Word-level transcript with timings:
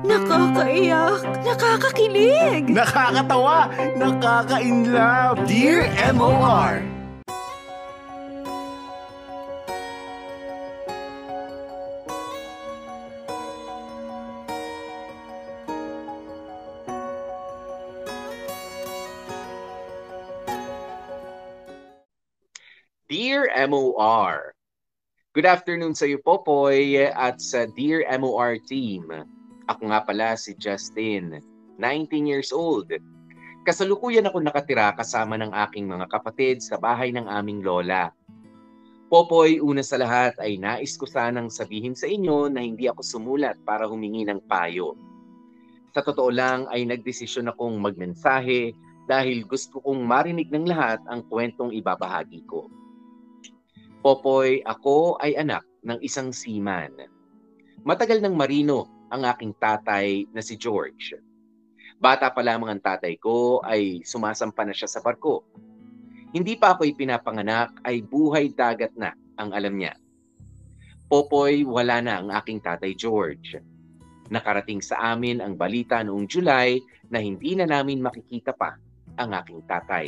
Nakakaiyak, 0.00 1.44
nakakakilig, 1.44 2.64
Nakakatawa, 2.72 3.68
nakaka-inlove. 4.00 5.44
Dear 5.44 5.92
MOR. 6.16 6.80
Dear 23.10 23.50
MOR, 23.68 24.54
Good 25.30 25.46
afternoon 25.46 25.94
sa 25.94 26.08
iyo, 26.08 26.18
Popoy, 26.24 26.98
at 27.06 27.38
sa 27.38 27.68
Dear 27.68 28.02
MOR 28.18 28.58
team. 28.64 29.06
Ako 29.70 29.86
nga 29.86 30.02
pala 30.02 30.34
si 30.34 30.58
Justin, 30.58 31.38
19 31.78 32.26
years 32.26 32.50
old. 32.50 32.90
Kasalukuyan 33.62 34.26
ako 34.26 34.42
nakatira 34.42 34.90
kasama 34.98 35.38
ng 35.38 35.54
aking 35.68 35.86
mga 35.86 36.10
kapatid 36.10 36.58
sa 36.58 36.74
bahay 36.74 37.14
ng 37.14 37.30
aming 37.30 37.62
lola. 37.62 38.10
Popoy, 39.06 39.62
una 39.62 39.86
sa 39.86 39.94
lahat 39.94 40.34
ay 40.42 40.58
nais 40.58 40.98
ko 40.98 41.06
sanang 41.06 41.46
sabihin 41.46 41.94
sa 41.94 42.10
inyo 42.10 42.50
na 42.50 42.66
hindi 42.66 42.90
ako 42.90 43.02
sumulat 43.02 43.58
para 43.62 43.86
humingi 43.86 44.26
ng 44.26 44.42
payo. 44.50 44.98
Sa 45.94 46.02
totoo 46.02 46.30
lang 46.34 46.66
ay 46.70 46.86
nagdesisyon 46.86 47.50
akong 47.50 47.78
magmensahe 47.78 48.74
dahil 49.06 49.46
gusto 49.46 49.78
kong 49.82 50.02
marinig 50.02 50.50
ng 50.50 50.66
lahat 50.66 50.98
ang 51.06 51.26
kwentong 51.30 51.70
ibabahagi 51.74 52.42
ko. 52.46 52.66
Popoy, 54.02 54.66
ako 54.66 55.18
ay 55.22 55.38
anak 55.38 55.62
ng 55.86 55.98
isang 56.02 56.34
seaman. 56.34 56.90
Matagal 57.86 58.18
ng 58.22 58.34
marino 58.34 58.99
ang 59.10 59.26
aking 59.26 59.52
tatay 59.58 60.30
na 60.30 60.40
si 60.40 60.54
George. 60.54 61.18
Bata 62.00 62.32
pa 62.32 62.40
lamang 62.40 62.72
ang 62.72 62.82
tatay 62.82 63.20
ko 63.20 63.60
ay 63.60 64.00
sumasampa 64.06 64.64
na 64.64 64.72
siya 64.72 64.88
sa 64.88 65.04
barko. 65.04 65.44
Hindi 66.30 66.56
pa 66.56 66.72
ako 66.72 66.86
ipinapanganak 66.88 67.82
ay 67.84 68.00
buhay 68.06 68.54
dagat 68.54 68.94
na 68.96 69.12
ang 69.36 69.50
alam 69.52 69.76
niya. 69.76 69.98
Popoy, 71.10 71.66
wala 71.66 71.98
na 71.98 72.22
ang 72.22 72.30
aking 72.30 72.62
tatay 72.62 72.94
George. 72.94 73.58
Nakarating 74.30 74.78
sa 74.78 75.12
amin 75.12 75.42
ang 75.42 75.58
balita 75.58 76.00
noong 76.06 76.30
July 76.30 76.78
na 77.10 77.18
hindi 77.18 77.58
na 77.58 77.66
namin 77.66 77.98
makikita 77.98 78.54
pa 78.54 78.78
ang 79.18 79.34
aking 79.34 79.66
tatay. 79.66 80.06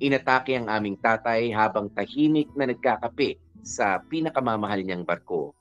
Inatake 0.00 0.54
ang 0.56 0.70
aming 0.70 0.94
tatay 0.96 1.50
habang 1.50 1.90
tahimik 1.92 2.48
na 2.54 2.70
nagkakape 2.70 3.36
sa 3.60 4.00
pinakamamahal 4.08 4.80
niyang 4.80 5.04
barko. 5.04 5.52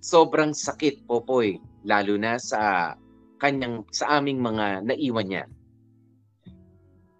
Sobrang 0.00 0.56
sakit, 0.56 1.04
Popoy, 1.04 1.60
lalo 1.84 2.16
na 2.16 2.40
sa 2.40 2.96
kanyang 3.36 3.84
sa 3.92 4.16
aming 4.16 4.40
mga 4.40 4.80
naiwan 4.88 5.28
niya. 5.28 5.44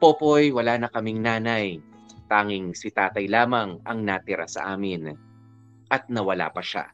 Popoy, 0.00 0.48
wala 0.48 0.80
na 0.80 0.88
kaming 0.88 1.20
nanay. 1.20 1.76
Tanging 2.24 2.72
si 2.72 2.88
tatay 2.88 3.28
lamang 3.28 3.84
ang 3.84 4.00
natira 4.00 4.48
sa 4.48 4.72
amin. 4.72 5.12
At 5.92 6.08
nawala 6.08 6.48
pa 6.48 6.64
siya. 6.64 6.88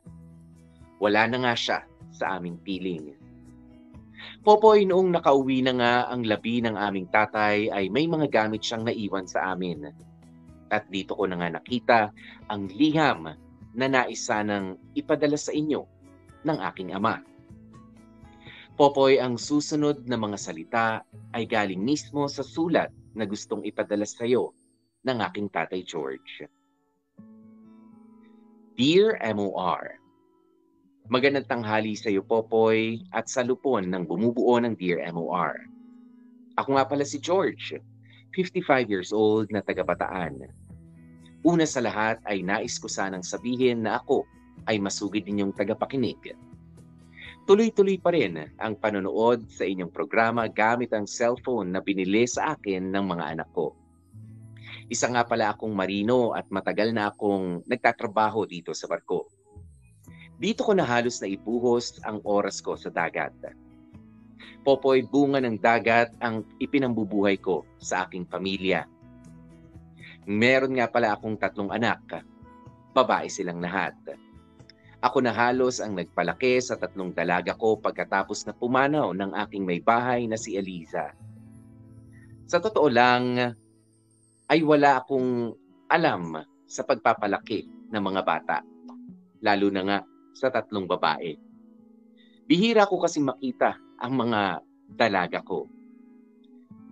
Wala 0.98 1.30
na 1.30 1.38
nga 1.46 1.54
siya 1.54 1.78
sa 2.10 2.34
aming 2.34 2.58
piling. 2.66 3.14
Popoy, 4.42 4.90
noong 4.90 5.14
nakauwi 5.14 5.62
na 5.62 5.72
nga 5.78 5.92
ang 6.10 6.26
labi 6.26 6.58
ng 6.66 6.74
aming 6.74 7.06
tatay 7.14 7.70
ay 7.70 7.86
may 7.94 8.10
mga 8.10 8.26
gamit 8.26 8.58
siyang 8.66 8.82
naiwan 8.82 9.30
sa 9.30 9.54
amin. 9.54 9.86
At 10.66 10.90
dito 10.90 11.14
ko 11.14 11.30
na 11.30 11.38
nga 11.38 11.62
nakita 11.62 12.10
ang 12.50 12.66
liham 12.74 13.30
na 13.76 13.86
nais 13.92 14.24
sanang 14.24 14.80
ipadala 14.96 15.36
sa 15.36 15.52
inyo 15.52 15.84
ng 16.48 16.58
aking 16.72 16.96
ama. 16.96 17.20
Popoy, 18.76 19.20
ang 19.20 19.36
susunod 19.36 20.04
na 20.08 20.16
mga 20.16 20.36
salita 20.40 20.86
ay 21.36 21.44
galing 21.44 21.80
mismo 21.80 22.28
sa 22.28 22.44
sulat 22.44 22.92
na 23.16 23.24
gustong 23.24 23.64
ipadala 23.64 24.04
sa 24.04 24.24
iyo 24.24 24.52
ng 25.04 25.20
aking 25.20 25.48
tatay 25.52 25.84
George. 25.84 26.44
Dear 28.76 29.16
MOR, 29.32 29.96
Magandang 31.06 31.46
tanghali 31.46 31.94
sa 31.94 32.10
iyo, 32.10 32.26
Popoy, 32.26 32.98
at 33.14 33.30
sa 33.30 33.46
lupon 33.46 33.86
ng 33.86 34.10
bumubuo 34.10 34.58
ng 34.58 34.74
Dear 34.74 35.06
MOR. 35.14 35.54
Ako 36.58 36.74
nga 36.74 36.82
pala 36.82 37.06
si 37.06 37.22
George, 37.22 37.78
55 38.34 38.90
years 38.90 39.14
old 39.14 39.46
na 39.54 39.62
taga-Bataan. 39.62 40.65
Una 41.46 41.62
sa 41.62 41.78
lahat 41.78 42.18
ay 42.26 42.42
nais 42.42 42.74
ko 42.82 42.90
sanang 42.90 43.22
sabihin 43.22 43.86
na 43.86 44.02
ako 44.02 44.26
ay 44.66 44.82
masugid 44.82 45.22
ninyong 45.30 45.54
tagapakinig. 45.54 46.34
Tuloy-tuloy 47.46 48.02
pa 48.02 48.10
rin 48.10 48.50
ang 48.58 48.74
panonood 48.74 49.46
sa 49.46 49.62
inyong 49.62 49.94
programa 49.94 50.50
gamit 50.50 50.90
ang 50.90 51.06
cellphone 51.06 51.70
na 51.70 51.78
binili 51.78 52.26
sa 52.26 52.58
akin 52.58 52.90
ng 52.90 53.04
mga 53.06 53.38
anak 53.38 53.48
ko. 53.54 53.78
Isa 54.90 55.06
nga 55.06 55.22
pala 55.22 55.54
akong 55.54 55.70
marino 55.70 56.34
at 56.34 56.50
matagal 56.50 56.90
na 56.90 57.14
akong 57.14 57.62
nagtatrabaho 57.70 58.42
dito 58.50 58.74
sa 58.74 58.90
barko. 58.90 59.30
Dito 60.42 60.66
ko 60.66 60.74
na 60.74 60.82
halos 60.82 61.22
na 61.22 61.30
ibuhos 61.30 62.02
ang 62.02 62.18
oras 62.26 62.58
ko 62.58 62.74
sa 62.74 62.90
dagat. 62.90 63.30
Popoy, 64.66 65.06
bunga 65.06 65.38
ng 65.38 65.62
dagat 65.62 66.10
ang 66.18 66.42
ipinambubuhay 66.58 67.38
ko 67.38 67.62
sa 67.78 68.02
aking 68.02 68.26
pamilya. 68.26 68.82
Meron 70.26 70.74
nga 70.74 70.90
pala 70.90 71.14
akong 71.14 71.38
tatlong 71.38 71.70
anak. 71.70 72.26
Babae 72.90 73.30
silang 73.30 73.62
lahat. 73.62 73.94
Ako 74.98 75.22
na 75.22 75.30
halos 75.30 75.78
ang 75.78 75.94
nagpalaki 75.94 76.58
sa 76.58 76.74
tatlong 76.74 77.14
dalaga 77.14 77.54
ko 77.54 77.78
pagkatapos 77.78 78.42
na 78.42 78.50
pumanaw 78.50 79.14
ng 79.14 79.38
aking 79.46 79.62
may 79.62 79.78
bahay 79.78 80.26
na 80.26 80.34
si 80.34 80.58
Eliza. 80.58 81.14
Sa 82.50 82.58
totoo 82.58 82.90
lang, 82.90 83.54
ay 84.50 84.60
wala 84.66 84.98
akong 84.98 85.54
alam 85.86 86.42
sa 86.66 86.82
pagpapalaki 86.82 87.70
ng 87.94 88.02
mga 88.02 88.22
bata. 88.26 88.58
Lalo 89.46 89.70
na 89.70 89.82
nga 89.86 89.98
sa 90.34 90.50
tatlong 90.50 90.90
babae. 90.90 91.38
Bihira 92.50 92.86
ko 92.90 92.98
kasi 92.98 93.22
makita 93.22 93.78
ang 94.02 94.18
mga 94.18 94.62
dalaga 94.90 95.38
ko. 95.42 95.70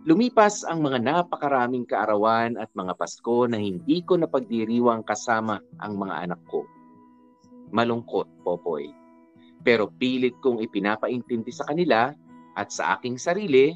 Lumipas 0.04 0.68
ang 0.68 0.84
mga 0.84 1.00
napakaraming 1.00 1.88
kaarawan 1.88 2.60
at 2.60 2.68
mga 2.76 2.92
Pasko 2.92 3.48
na 3.48 3.56
hindi 3.56 4.04
ko 4.04 4.20
napagdiriwang 4.20 5.00
kasama 5.00 5.56
ang 5.80 5.96
mga 5.96 6.28
anak 6.28 6.40
ko. 6.44 6.68
Malungkot, 7.72 8.28
Popoy. 8.44 8.92
Pero 9.64 9.88
pilit 9.88 10.36
kong 10.44 10.60
ipinapaintindi 10.60 11.48
sa 11.48 11.64
kanila 11.64 12.12
at 12.52 12.68
sa 12.68 13.00
aking 13.00 13.16
sarili 13.16 13.72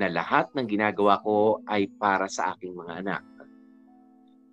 na 0.00 0.08
lahat 0.08 0.48
ng 0.56 0.64
ginagawa 0.64 1.20
ko 1.20 1.60
ay 1.68 1.84
para 2.00 2.32
sa 2.32 2.56
aking 2.56 2.72
mga 2.72 3.04
anak. 3.04 3.22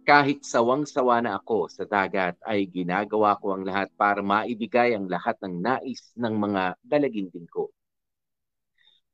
Kahit 0.03 0.43
sawang-sawa 0.43 1.23
na 1.23 1.39
ako 1.39 1.71
sa 1.71 1.87
dagat 1.87 2.35
ay 2.43 2.67
ginagawa 2.67 3.39
ko 3.39 3.55
ang 3.55 3.63
lahat 3.63 3.87
para 3.95 4.19
maibigay 4.19 4.99
ang 4.99 5.07
lahat 5.07 5.39
ng 5.47 5.63
nais 5.63 6.11
ng 6.19 6.35
mga 6.35 6.75
dalaginding 6.83 7.47
ko. 7.47 7.71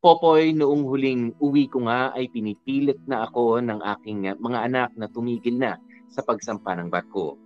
Popoy, 0.05 0.53
noong 0.53 0.85
huling 0.85 1.33
uwi 1.41 1.65
ko 1.65 1.89
nga 1.89 2.13
ay 2.13 2.29
pinipilit 2.29 3.01
na 3.09 3.25
ako 3.25 3.57
ng 3.57 3.81
aking 3.81 4.37
mga 4.37 4.59
anak 4.69 4.93
na 4.93 5.09
tumigil 5.09 5.57
na 5.57 5.81
sa 6.05 6.21
pagsampa 6.21 6.77
ng 6.77 6.93
barko. 6.93 7.41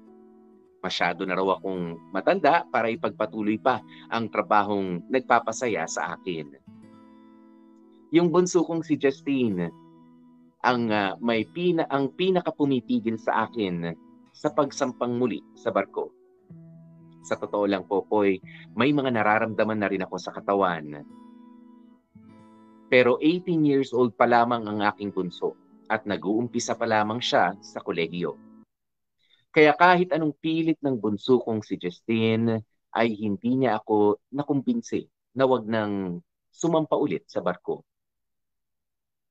Masyado 0.84 1.24
na 1.24 1.40
raw 1.40 1.56
akong 1.56 1.96
matanda 2.12 2.68
para 2.68 2.92
ipagpatuloy 2.92 3.56
pa 3.64 3.80
ang 4.12 4.28
trabahong 4.28 5.08
nagpapasaya 5.08 5.88
sa 5.88 6.20
akin. 6.20 6.52
Yung 8.12 8.28
bunso 8.28 8.68
kong 8.68 8.84
si 8.84 9.00
Justine, 9.00 9.72
ang 10.60 10.92
uh, 10.92 11.16
may 11.24 11.48
pina 11.48 11.88
ang 11.88 12.12
pinakapumitigil 12.12 13.16
sa 13.24 13.48
akin 13.48 13.88
sa 14.36 14.52
pagsampang 14.52 15.16
muli 15.16 15.40
sa 15.56 15.72
barko. 15.72 16.12
Sa 17.24 17.40
totoo 17.40 17.64
lang 17.72 17.88
po, 17.88 18.04
Poy, 18.04 18.36
may 18.76 18.92
mga 18.92 19.16
nararamdaman 19.16 19.80
na 19.80 19.88
rin 19.88 20.04
ako 20.04 20.20
sa 20.20 20.36
katawan. 20.36 21.08
Pero 22.90 23.22
18 23.22 23.70
years 23.70 23.94
old 23.94 24.18
pa 24.18 24.26
lamang 24.26 24.66
ang 24.66 24.82
aking 24.90 25.14
bunso 25.14 25.54
at 25.86 26.10
nag-uumpisa 26.10 26.74
pa 26.74 26.90
lamang 26.90 27.22
siya 27.22 27.54
sa 27.62 27.86
kolehiyo. 27.86 28.34
Kaya 29.54 29.78
kahit 29.78 30.10
anong 30.14 30.38
pilit 30.38 30.82
ng 30.82 30.98
bunso 30.98 31.42
kong 31.42 31.62
si 31.62 31.78
Justine 31.78 32.66
ay 32.94 33.14
hindi 33.14 33.62
niya 33.62 33.78
ako 33.82 34.22
nakumbinsi 34.34 35.06
na 35.38 35.46
wag 35.46 35.70
nang 35.70 36.22
sumampa 36.50 36.98
ulit 36.98 37.30
sa 37.30 37.42
barko. 37.46 37.86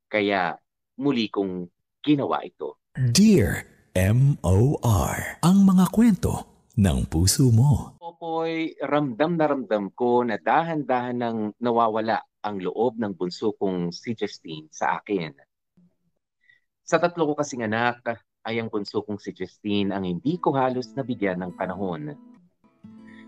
Kaya 0.06 0.54
muli 0.98 1.26
kong 1.26 1.66
ginawa 2.02 2.42
ito. 2.46 2.78
Dear 2.94 3.66
M.O.R. 3.94 5.42
Ang 5.42 5.66
mga 5.66 5.86
kwento 5.90 6.34
ng 6.78 7.10
puso 7.10 7.50
mo. 7.50 7.98
Popoy, 7.98 8.78
ramdam 8.78 9.34
na 9.34 9.50
ramdam 9.50 9.90
ko 9.94 10.22
na 10.22 10.38
dahan-dahan 10.38 11.18
nang 11.18 11.38
nawawala 11.58 12.22
ang 12.48 12.58
loob 12.64 12.96
ng 12.96 13.12
bunso 13.12 13.52
kong 13.54 13.92
si 13.92 14.16
Justine 14.16 14.66
sa 14.72 14.96
akin. 14.98 15.36
Sa 16.88 16.96
tatlo 16.96 17.28
ko 17.28 17.32
kasing 17.36 17.68
anak, 17.68 18.00
ay 18.48 18.64
ang 18.64 18.72
bunso 18.72 19.04
kong 19.04 19.20
si 19.20 19.36
Justine 19.36 19.92
ang 19.92 20.08
hindi 20.08 20.40
ko 20.40 20.56
halos 20.56 20.96
nabigyan 20.96 21.44
ng 21.44 21.52
panahon. 21.52 22.16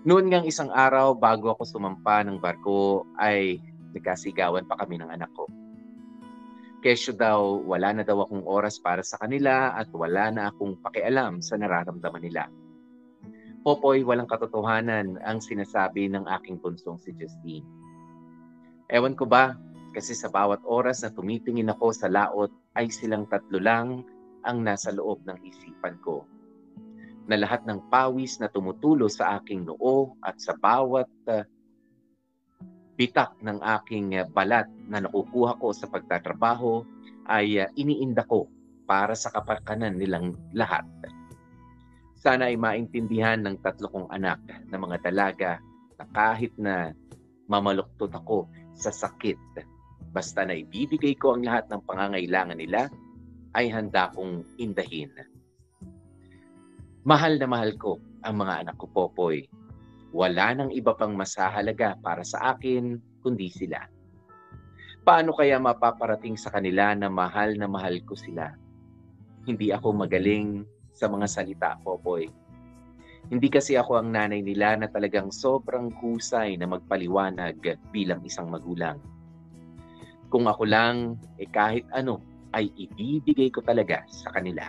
Noon 0.00 0.32
ngang 0.32 0.48
isang 0.48 0.72
araw 0.72 1.12
bago 1.12 1.52
ako 1.52 1.68
sumampa 1.68 2.24
ng 2.24 2.40
barko 2.40 3.04
ay 3.20 3.60
nagkasigawan 3.92 4.64
pa 4.64 4.80
kami 4.80 4.96
ng 4.96 5.12
anak 5.12 5.28
ko. 5.36 5.44
Kesyo 6.80 7.12
daw, 7.12 7.60
wala 7.68 7.92
na 7.92 8.00
daw 8.00 8.24
akong 8.24 8.48
oras 8.48 8.80
para 8.80 9.04
sa 9.04 9.20
kanila 9.20 9.76
at 9.76 9.92
wala 9.92 10.32
na 10.32 10.48
akong 10.48 10.80
pakialam 10.80 11.44
sa 11.44 11.60
nararamdaman 11.60 12.24
nila. 12.24 12.48
Popoy, 13.60 14.00
walang 14.00 14.24
katotohanan 14.24 15.20
ang 15.20 15.44
sinasabi 15.44 16.08
ng 16.08 16.24
aking 16.40 16.56
punsong 16.56 16.96
si 16.96 17.12
Justine. 17.12 17.79
Ewan 18.90 19.14
ko 19.14 19.22
ba, 19.22 19.54
kasi 19.94 20.18
sa 20.18 20.26
bawat 20.26 20.58
oras 20.66 21.06
na 21.06 21.14
tumitingin 21.14 21.70
ako 21.70 21.94
sa 21.94 22.10
laot 22.10 22.50
ay 22.74 22.90
silang 22.90 23.26
tatlo 23.30 23.62
lang 23.62 24.02
ang 24.42 24.66
nasa 24.66 24.90
loob 24.90 25.22
ng 25.26 25.38
isipan 25.46 25.94
ko. 26.02 26.26
Na 27.30 27.38
lahat 27.38 27.62
ng 27.70 27.86
pawis 27.86 28.42
na 28.42 28.50
tumutulo 28.50 29.06
sa 29.06 29.38
aking 29.38 29.62
noo 29.62 30.18
at 30.26 30.42
sa 30.42 30.58
bawat 30.58 31.06
uh, 31.30 31.46
bitak 32.98 33.30
ng 33.38 33.62
aking 33.78 34.18
uh, 34.18 34.26
balat 34.26 34.66
na 34.90 35.06
nakukuha 35.06 35.62
ko 35.62 35.70
sa 35.70 35.86
pagtatrabaho 35.86 36.82
ay 37.30 37.62
uh, 37.62 37.70
iniinda 37.78 38.26
ko 38.26 38.50
para 38.90 39.14
sa 39.14 39.30
kapakanan 39.30 40.02
nilang 40.02 40.34
lahat. 40.50 40.82
Sana 42.18 42.50
ay 42.50 42.58
maintindihan 42.58 43.38
ng 43.38 43.62
tatlo 43.62 43.86
kong 43.86 44.10
anak 44.10 44.42
na 44.66 44.76
mga 44.82 44.98
dalaga 45.06 45.62
na 45.94 46.04
kahit 46.10 46.50
na 46.58 46.90
mamaluktot 47.46 48.10
ako 48.10 48.50
sa 48.80 48.88
sakit, 48.88 49.36
basta 50.16 50.48
na 50.48 50.56
ibibigay 50.56 51.12
ko 51.20 51.36
ang 51.36 51.44
lahat 51.44 51.68
ng 51.68 51.84
pangangailangan 51.84 52.56
nila, 52.56 52.88
ay 53.52 53.68
handa 53.68 54.08
kong 54.16 54.46
indahin. 54.56 55.12
Mahal 57.04 57.36
na 57.36 57.44
mahal 57.44 57.76
ko 57.76 58.00
ang 58.24 58.40
mga 58.40 58.64
anak 58.64 58.76
ko, 58.80 58.88
Popoy. 58.88 59.44
Wala 60.16 60.56
nang 60.56 60.72
iba 60.72 60.96
pang 60.96 61.12
masahalaga 61.12 61.94
para 62.00 62.24
sa 62.24 62.56
akin 62.56 62.96
kundi 63.20 63.52
sila. 63.52 63.84
Paano 65.04 65.32
kaya 65.36 65.60
mapaparating 65.60 66.36
sa 66.36 66.52
kanila 66.52 66.92
na 66.96 67.08
mahal 67.08 67.56
na 67.56 67.68
mahal 67.68 68.00
ko 68.04 68.16
sila? 68.16 68.52
Hindi 69.44 69.72
ako 69.72 69.96
magaling 69.96 70.64
sa 70.92 71.08
mga 71.08 71.26
salita, 71.28 71.76
Popoy. 71.80 72.39
Hindi 73.30 73.46
kasi 73.46 73.78
ako 73.78 74.02
ang 74.02 74.10
nanay 74.10 74.42
nila 74.42 74.74
na 74.74 74.90
talagang 74.90 75.30
sobrang 75.30 75.94
husay 76.02 76.58
na 76.58 76.66
magpaliwanag 76.66 77.62
bilang 77.94 78.26
isang 78.26 78.50
magulang. 78.50 78.98
Kung 80.26 80.50
ako 80.50 80.66
lang, 80.66 81.14
eh 81.38 81.46
kahit 81.46 81.86
ano, 81.94 82.18
ay 82.50 82.66
ibibigay 82.74 83.54
ko 83.54 83.62
talaga 83.62 84.02
sa 84.10 84.34
kanila. 84.34 84.66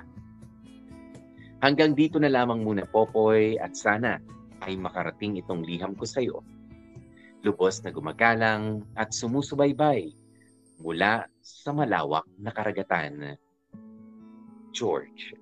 Hanggang 1.61 1.97
dito 1.97 2.21
na 2.21 2.29
lamang 2.29 2.61
muna, 2.61 2.85
Popoy, 2.85 3.57
at 3.57 3.73
sana 3.73 4.21
ay 4.61 4.77
makarating 4.77 5.41
itong 5.41 5.65
liham 5.65 5.97
ko 5.97 6.05
sa 6.05 6.21
iyo. 6.21 6.45
Lubos 7.41 7.81
na 7.81 7.89
gumagalang 7.89 8.85
at 8.93 9.09
sumusubaybay 9.09 10.13
mula 10.81 11.25
sa 11.41 11.73
malawak 11.73 12.25
na 12.37 12.53
karagatan. 12.53 13.37
George. 14.73 15.33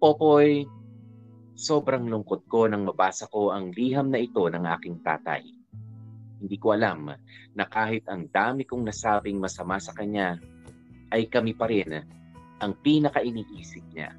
Popoy, 0.00 0.68
sobrang 1.54 2.10
lungkot 2.10 2.50
ko 2.50 2.66
nang 2.66 2.82
mabasa 2.86 3.30
ko 3.30 3.54
ang 3.54 3.70
liham 3.70 4.10
na 4.10 4.18
ito 4.18 4.42
ng 4.42 4.64
aking 4.78 5.00
tatay. 5.02 5.42
Hindi 6.42 6.56
ko 6.58 6.74
alam 6.74 7.14
na 7.54 7.64
kahit 7.64 8.04
ang 8.10 8.26
dami 8.28 8.66
kong 8.66 8.84
nasabing 8.84 9.38
masama 9.38 9.78
sa 9.78 9.94
kanya, 9.94 10.36
ay 11.14 11.30
kami 11.30 11.54
pa 11.54 11.70
rin 11.70 12.04
ang 12.58 12.72
pinaka-iniisip 12.82 13.84
niya. 13.94 14.12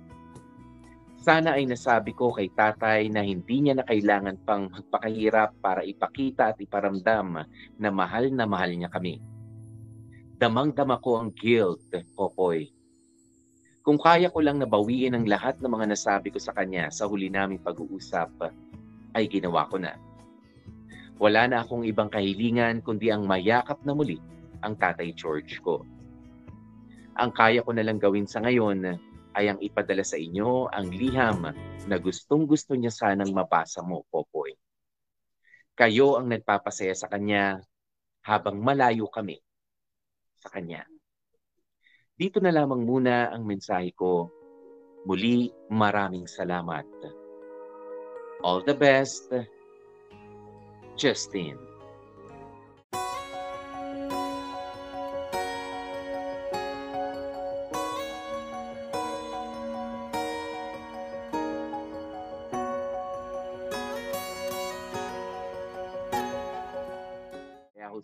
Sana 1.26 1.58
ay 1.58 1.66
nasabi 1.66 2.14
ko 2.14 2.30
kay 2.30 2.54
tatay 2.54 3.10
na 3.10 3.26
hindi 3.26 3.66
niya 3.66 3.82
na 3.82 3.86
kailangan 3.86 4.38
pang 4.46 4.70
magpakahirap 4.70 5.58
para 5.58 5.82
ipakita 5.82 6.54
at 6.54 6.58
iparamdam 6.62 7.42
na 7.82 7.90
mahal 7.90 8.30
na 8.30 8.46
mahal 8.46 8.70
niya 8.70 8.94
kami. 8.94 9.18
Damang-dama 10.38 11.02
ko 11.02 11.18
ang 11.18 11.34
guilt, 11.34 11.90
Popoy, 12.14 12.75
kung 13.86 14.02
kaya 14.02 14.34
ko 14.34 14.42
lang 14.42 14.58
nabawiin 14.58 15.14
ang 15.14 15.30
lahat 15.30 15.62
ng 15.62 15.70
mga 15.70 15.94
nasabi 15.94 16.34
ko 16.34 16.42
sa 16.42 16.58
kanya 16.58 16.90
sa 16.90 17.06
huli 17.06 17.30
naming 17.30 17.62
pag-uusap, 17.62 18.50
ay 19.14 19.30
ginawa 19.30 19.70
ko 19.70 19.78
na. 19.78 19.94
Wala 21.22 21.46
na 21.46 21.62
akong 21.62 21.86
ibang 21.86 22.10
kahilingan 22.10 22.82
kundi 22.82 23.14
ang 23.14 23.30
mayakap 23.30 23.78
na 23.86 23.94
muli 23.94 24.18
ang 24.66 24.74
tatay 24.74 25.14
George 25.14 25.62
ko. 25.62 25.86
Ang 27.14 27.30
kaya 27.30 27.62
ko 27.62 27.78
na 27.78 27.86
lang 27.86 28.02
gawin 28.02 28.26
sa 28.26 28.42
ngayon 28.42 28.98
ay 29.38 29.54
ang 29.54 29.62
ipadala 29.62 30.02
sa 30.02 30.18
inyo 30.18 30.66
ang 30.74 30.90
liham 30.90 31.54
na 31.86 31.96
gustong 32.02 32.50
gusto 32.50 32.74
niya 32.74 32.90
sanang 32.90 33.30
mabasa 33.38 33.86
mo, 33.86 34.02
Popoy. 34.10 34.58
Kayo 35.78 36.18
ang 36.18 36.34
nagpapasaya 36.34 36.98
sa 36.98 37.06
kanya 37.06 37.62
habang 38.26 38.58
malayo 38.58 39.06
kami 39.14 39.38
sa 40.42 40.50
kanya. 40.50 40.90
Dito 42.16 42.40
na 42.40 42.48
lamang 42.48 42.88
muna 42.88 43.28
ang 43.28 43.44
mensahe 43.44 43.92
ko. 43.92 44.32
Muli, 45.04 45.52
maraming 45.68 46.32
salamat. 46.32 46.88
All 48.40 48.64
the 48.64 48.72
best, 48.72 49.28
Justin. 50.96 51.60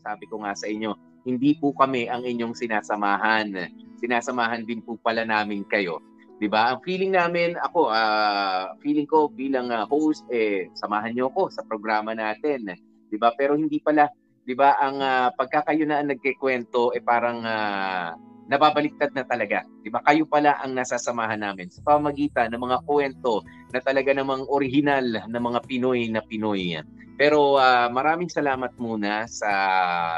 Sabi 0.01 0.25
ko 0.27 0.41
nga 0.43 0.51
sa 0.57 0.67
inyo, 0.67 0.97
hindi 1.23 1.55
po 1.55 1.71
kami 1.71 2.09
ang 2.09 2.25
inyong 2.25 2.57
sinasamahan. 2.57 3.53
Sinasamahan 4.01 4.65
din 4.65 4.81
po 4.81 4.97
pala 4.97 5.21
namin 5.21 5.61
kayo. 5.69 6.01
'Di 6.41 6.49
ba? 6.49 6.73
Ang 6.73 6.81
feeling 6.81 7.13
namin, 7.13 7.53
ako, 7.53 7.93
uh, 7.93 8.73
feeling 8.81 9.05
ko 9.05 9.29
bilang 9.29 9.69
uh, 9.69 9.85
host 9.85 10.25
eh 10.33 10.73
samahan 10.73 11.13
niyo 11.13 11.29
ako 11.29 11.53
sa 11.53 11.61
programa 11.61 12.17
natin. 12.17 12.65
'Di 13.13 13.17
ba? 13.21 13.29
Pero 13.37 13.53
hindi 13.53 13.77
pala, 13.77 14.09
'di 14.41 14.57
ba, 14.57 14.73
ang 14.81 14.97
uh, 14.97 15.29
pagkakayo 15.37 15.85
na 15.85 16.01
nagkikwento 16.01 16.97
eh 16.97 17.03
parang 17.05 17.45
uh, 17.45 18.17
nababaliktad 18.49 19.13
na 19.13 19.21
talaga. 19.21 19.61
'Di 19.85 19.93
ba? 19.93 20.01
Kayo 20.01 20.25
pala 20.25 20.57
ang 20.57 20.73
nasasamahan 20.73 21.45
namin 21.45 21.69
sa 21.69 21.85
pamagitan 21.85 22.49
ng 22.49 22.57
mga 22.57 22.89
kwento 22.89 23.45
na 23.69 23.77
talaga 23.77 24.09
namang 24.09 24.49
original 24.49 25.05
na 25.29 25.37
mga 25.37 25.61
Pinoy 25.69 26.09
na 26.09 26.25
Pinoy. 26.25 26.81
Pero 27.19 27.59
uh, 27.59 27.87
maraming 27.91 28.31
salamat 28.31 28.71
muna 28.79 29.27
sa 29.27 29.51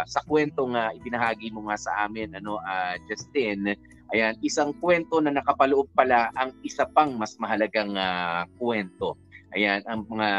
sa 0.05 0.19
kwento 0.23 0.63
nga 0.71 0.93
ibinahagi 0.93 1.49
mo 1.51 1.67
nga 1.67 1.77
sa 1.77 2.05
amin 2.05 2.37
ano 2.37 2.61
uh, 2.61 2.95
Justin. 3.09 3.73
Ayan, 4.13 4.37
isang 4.45 4.77
kwento 4.77 5.17
na 5.17 5.33
nakapaloob 5.33 5.89
pala 5.97 6.29
ang 6.37 6.53
isa 6.61 6.85
pang 6.85 7.17
mas 7.17 7.33
mahalagang 7.41 7.97
uh, 7.97 8.45
kwento. 8.61 9.17
Ayan, 9.57 9.81
ang 9.89 10.05
mga 10.05 10.29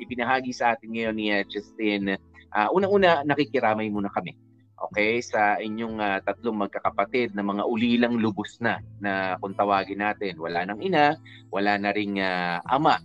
ibinahagi 0.00 0.52
sa 0.52 0.72
atin 0.72 0.96
ngayon 0.96 1.16
ni 1.16 1.28
uh, 1.28 1.44
Justin. 1.44 2.16
Uh, 2.48 2.68
unang-una, 2.72 3.20
nakikiramay 3.28 3.92
muna 3.92 4.08
kami. 4.08 4.32
Okay, 4.78 5.20
sa 5.20 5.60
inyong 5.60 6.00
uh, 6.00 6.18
tatlong 6.24 6.56
magkakapatid 6.64 7.36
na 7.36 7.44
mga 7.44 7.66
ulilang 7.68 8.16
lubos 8.16 8.56
na 8.62 8.80
na 9.02 9.36
kung 9.42 9.52
tawagin 9.52 10.00
natin, 10.00 10.38
wala 10.40 10.64
nang 10.64 10.80
ina, 10.80 11.18
wala 11.52 11.76
na 11.76 11.90
ring 11.92 12.16
uh, 12.22 12.62
ama 12.64 12.96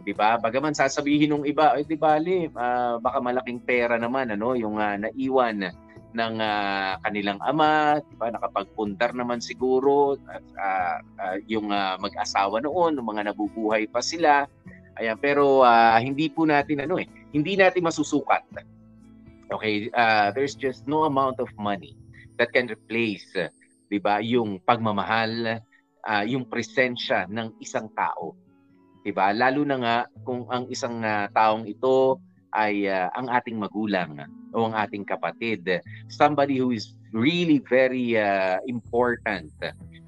'di 0.00 0.12
ba? 0.16 0.40
Bagaman 0.40 0.72
sasabihin 0.72 1.36
ng 1.36 1.44
iba, 1.46 1.76
ay 1.76 1.84
di 1.84 1.96
bali, 1.96 2.48
uh, 2.50 2.96
baka 2.98 3.18
malaking 3.20 3.60
pera 3.62 4.00
naman 4.00 4.32
ano, 4.32 4.56
yung 4.56 4.80
uh, 4.80 4.96
naiwan 4.96 5.68
ng 6.10 6.34
uh, 6.42 6.98
kanilang 7.06 7.38
ama, 7.44 8.00
'di 8.02 8.14
ba? 8.18 8.32
Nakapagpundar 8.34 9.14
naman 9.14 9.38
siguro 9.38 10.18
at 10.26 10.44
uh, 10.58 10.98
uh, 11.20 11.36
yung 11.46 11.70
uh, 11.70 12.00
mag-asawa 12.00 12.58
noon, 12.64 12.98
ng 12.98 13.06
mga 13.06 13.32
nabubuhay 13.32 13.86
pa 13.86 14.02
sila. 14.02 14.48
Ayan, 14.98 15.16
pero 15.16 15.62
uh, 15.62 15.96
hindi 16.02 16.28
po 16.28 16.44
natin 16.44 16.84
ano 16.84 16.98
eh, 16.98 17.06
hindi 17.30 17.54
natin 17.56 17.86
masusukat. 17.86 18.42
Okay, 19.50 19.90
uh, 19.94 20.30
there's 20.34 20.54
just 20.54 20.86
no 20.86 21.06
amount 21.06 21.42
of 21.42 21.50
money 21.58 21.98
that 22.38 22.50
can 22.54 22.66
replace, 22.66 23.26
uh, 23.38 23.50
'di 23.86 23.98
ba, 24.02 24.18
yung 24.22 24.58
pagmamahal, 24.62 25.62
uh, 26.04 26.24
yung 26.26 26.46
presensya 26.46 27.26
ng 27.30 27.54
isang 27.62 27.90
tao 27.94 28.49
'di 29.02 29.12
ba? 29.12 29.32
Lalo 29.32 29.64
na 29.64 29.76
nga 29.80 29.96
kung 30.24 30.46
ang 30.52 30.68
isang 30.68 31.00
uh, 31.04 31.26
taong 31.32 31.64
ito 31.64 32.20
ay 32.52 32.90
uh, 32.90 33.08
ang 33.14 33.30
ating 33.30 33.56
magulang 33.56 34.18
o 34.50 34.66
ang 34.66 34.74
ating 34.74 35.06
kapatid, 35.06 35.62
somebody 36.10 36.58
who 36.58 36.74
is 36.74 36.98
really 37.14 37.62
very 37.70 38.18
uh, 38.18 38.58
important 38.66 39.50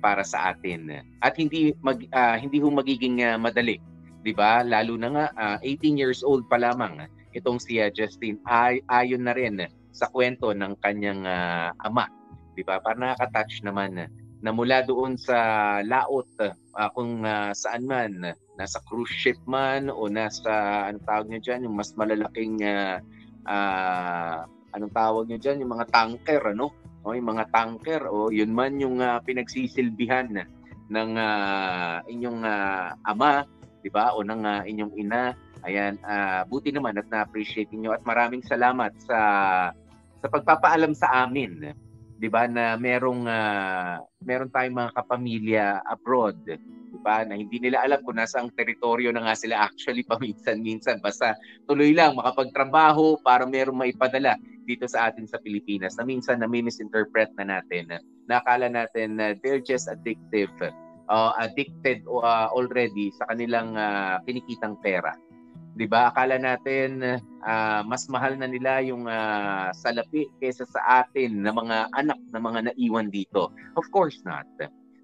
para 0.03 0.27
sa 0.27 0.55
atin. 0.55 1.03
At 1.23 1.39
hindi 1.39 1.71
mag 1.81 2.03
uh, 2.11 2.37
hindi 2.39 2.59
ho 2.59 2.69
magiging 2.71 3.23
uh, 3.23 3.39
madali, 3.39 3.79
'di 4.27 4.33
ba? 4.35 4.67
Lalo 4.67 4.99
na 4.99 5.09
nga 5.15 5.27
uh, 5.39 5.59
18 5.63 5.99
years 5.99 6.21
old 6.27 6.47
pa 6.51 6.59
lamang 6.59 7.07
itong 7.33 7.63
si 7.63 7.81
uh, 7.81 7.89
Justin 7.89 8.37
ay 8.51 8.83
ayon 8.91 9.25
na 9.25 9.33
rin 9.33 9.63
sa 9.93 10.09
kwento 10.11 10.51
ng 10.51 10.75
kanyang 10.83 11.23
uh, 11.25 11.71
ama, 11.87 12.11
'di 12.59 12.67
ba? 12.67 12.83
Para 12.83 12.99
nakaka-touch 12.99 13.63
naman 13.63 14.11
na 14.43 14.51
mula 14.51 14.83
doon 14.83 15.15
sa 15.15 15.39
laot 15.87 16.27
uh, 16.43 16.91
kung 16.99 17.23
uh, 17.23 17.55
saan 17.55 17.87
man 17.87 18.35
nasa 18.59 18.83
cruise 18.91 19.15
ship 19.15 19.39
man 19.47 19.87
o 19.89 20.11
nasa 20.11 20.85
ano 20.91 20.99
tawag 21.07 21.31
niyo 21.31 21.41
diyan 21.41 21.71
yung 21.71 21.79
mas 21.79 21.95
malalaking 21.95 22.59
uh, 22.67 22.99
uh, 23.47 24.43
anong 24.75 24.93
tawag 24.93 25.25
niyo 25.31 25.39
diyan 25.39 25.63
yung 25.63 25.73
mga 25.79 25.87
tanker 25.95 26.43
ano? 26.43 26.75
O 27.03 27.15
yung 27.19 27.35
mga 27.35 27.51
tanker 27.51 28.03
o 28.07 28.31
yun 28.31 28.55
man 28.55 28.79
yung 28.79 29.03
uh, 29.03 29.19
pinagsisilbihan 29.23 30.31
ng 30.91 31.11
uh, 31.19 31.99
inyong 32.07 32.43
uh, 32.43 32.95
ama 33.07 33.47
'di 33.83 33.91
ba? 33.91 34.15
O 34.15 34.23
ng 34.23 34.43
uh, 34.43 34.63
inyong 34.67 34.95
ina. 34.99 35.35
Ayan 35.63 35.99
uh, 36.03 36.43
buti 36.51 36.75
naman 36.75 36.99
at 36.99 37.07
na-appreciate 37.07 37.71
niyo 37.71 37.95
at 37.95 38.03
maraming 38.03 38.43
salamat 38.43 38.91
sa 39.07 39.19
sa 40.19 40.27
pagpapaalam 40.27 40.95
sa 40.95 41.27
amin 41.27 41.75
'di 42.23 42.31
ba 42.31 42.47
na 42.47 42.79
merong 42.79 43.26
uh, 43.26 43.99
meron 44.23 44.47
tayong 44.47 44.79
mga 44.79 44.95
kapamilya 44.95 45.83
abroad 45.83 46.38
'di 46.47 46.99
ba 47.02 47.26
na 47.26 47.35
hindi 47.35 47.59
nila 47.59 47.83
alam 47.83 47.99
kung 48.07 48.14
nasa 48.14 48.38
ang 48.38 48.55
teritoryo 48.55 49.11
na 49.11 49.26
nga 49.26 49.35
sila 49.35 49.67
actually 49.67 50.07
paminsan-minsan. 50.07 51.02
Basta 51.02 51.35
tuloy 51.67 51.91
lang 51.91 52.14
makapagtrabaho 52.14 53.19
para 53.26 53.43
merong 53.43 53.75
maipadala 53.75 54.38
dito 54.62 54.87
sa 54.87 55.11
atin 55.11 55.26
sa 55.26 55.43
Pilipinas 55.43 55.99
na 55.99 56.07
minsan 56.07 56.38
na 56.38 56.47
misinterpret 56.47 57.35
na 57.35 57.59
natin. 57.59 57.91
Na 58.31 58.38
akala 58.38 58.71
natin 58.71 59.19
na 59.19 59.35
they're 59.43 59.59
just 59.59 59.91
addictive 59.91 60.55
uh, 61.11 61.35
addicted 61.43 62.07
uh, 62.07 62.47
already 62.55 63.11
sa 63.19 63.26
kanilang 63.35 63.75
uh, 63.75 64.23
kinikitang 64.23 64.79
pera 64.79 65.11
'di 65.76 65.87
ba? 65.88 66.12
Akala 66.12 66.37
natin 66.37 67.21
uh, 67.45 67.81
mas 67.85 68.07
mahal 68.12 68.37
na 68.37 68.49
nila 68.49 68.85
yung 68.85 69.09
uh, 69.09 69.73
salapi 69.73 70.29
kaysa 70.38 70.69
sa 70.69 71.05
atin 71.05 71.45
na 71.45 71.52
mga 71.52 71.88
anak 71.97 72.19
na 72.33 72.41
mga 72.41 72.61
naiwan 72.73 73.09
dito. 73.09 73.49
Of 73.76 73.88
course 73.93 74.21
not. 74.25 74.47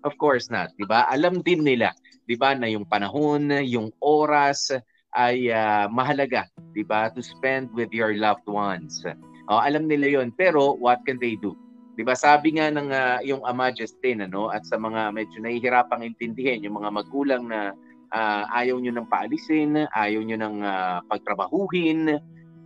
Of 0.07 0.15
course 0.21 0.47
not, 0.53 0.71
'di 0.79 0.87
ba? 0.87 1.11
Alam 1.11 1.43
din 1.43 1.67
nila, 1.67 1.91
'di 2.31 2.39
ba, 2.39 2.55
na 2.55 2.71
yung 2.71 2.87
panahon, 2.87 3.51
yung 3.67 3.91
oras 3.99 4.71
ay 5.17 5.51
uh, 5.51 5.91
mahalaga, 5.91 6.47
'di 6.77 6.87
ba, 6.87 7.11
to 7.11 7.25
spend 7.25 7.73
with 7.75 7.91
your 7.91 8.15
loved 8.15 8.47
ones. 8.47 9.03
Uh, 9.49 9.61
alam 9.65 9.91
nila 9.91 10.21
'yon, 10.21 10.31
pero 10.37 10.79
what 10.79 11.03
can 11.03 11.19
they 11.19 11.35
do? 11.41 11.57
'Di 11.99 12.07
ba? 12.07 12.15
Sabi 12.15 12.55
nga 12.55 12.71
ng 12.71 12.95
uh, 12.95 13.19
yung 13.27 13.43
Ama 13.43 13.75
Justin 13.75 14.23
ano 14.23 14.55
at 14.55 14.63
sa 14.63 14.79
mga 14.79 15.11
medyo 15.11 15.43
nahihirapang 15.43 16.07
intindihin 16.07 16.63
yung 16.63 16.79
mga 16.79 16.95
magulang 16.95 17.51
na 17.51 17.75
uh, 18.13 18.45
ayaw 18.53 18.77
nyo 18.81 18.93
ng 18.95 19.11
paalisin, 19.11 19.89
ayaw 19.93 20.21
nyo 20.25 20.37
ng 20.37 20.57
uh, 20.65 20.99
pagtrabahuhin, 21.09 22.19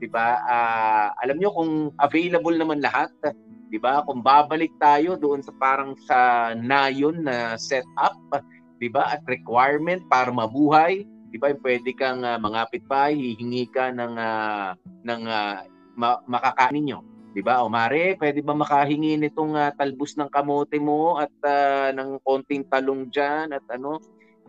'di 0.02 0.08
ba? 0.11 0.42
Uh, 0.42 1.08
alam 1.22 1.37
nyo 1.38 1.50
kung 1.54 1.72
available 2.02 2.56
naman 2.58 2.82
lahat, 2.82 3.11
'di 3.70 3.78
ba? 3.78 4.02
Kung 4.02 4.20
babalik 4.20 4.75
tayo 4.82 5.14
doon 5.14 5.40
sa 5.40 5.54
parang 5.56 5.94
sa 6.06 6.52
nayon 6.58 7.22
na 7.22 7.54
setup, 7.54 8.18
'di 8.82 8.90
ba? 8.90 9.14
At 9.14 9.22
requirement 9.30 10.02
para 10.11 10.34
mabuhay, 10.34 11.06
'di 11.30 11.38
ba? 11.38 11.54
Pwede 11.54 11.94
kang 11.94 12.26
uh, 12.26 12.37
mangapit 12.37 12.82
pa, 12.90 13.14
hihingi 13.14 13.70
ka 13.70 13.94
ng 13.94 14.14
uh, 14.18 14.75
ng 15.06 15.22
uh, 15.26 15.56
ma- 15.94 16.22
makakain 16.26 16.82
niyo. 16.82 17.00
'di 17.32 17.40
ba? 17.40 17.64
O 17.64 17.72
mare, 17.72 18.14
pwede 18.20 18.44
ba 18.44 18.52
makahingi 18.52 19.16
nitong 19.16 19.56
uh, 19.56 19.72
talbos 19.72 20.18
ng 20.20 20.28
kamote 20.28 20.76
mo 20.76 21.16
at 21.16 21.32
uh, 21.46 21.88
ng 21.96 22.20
konting 22.20 22.68
talong 22.68 23.08
diyan 23.08 23.56
at 23.56 23.64
ano? 23.72 23.99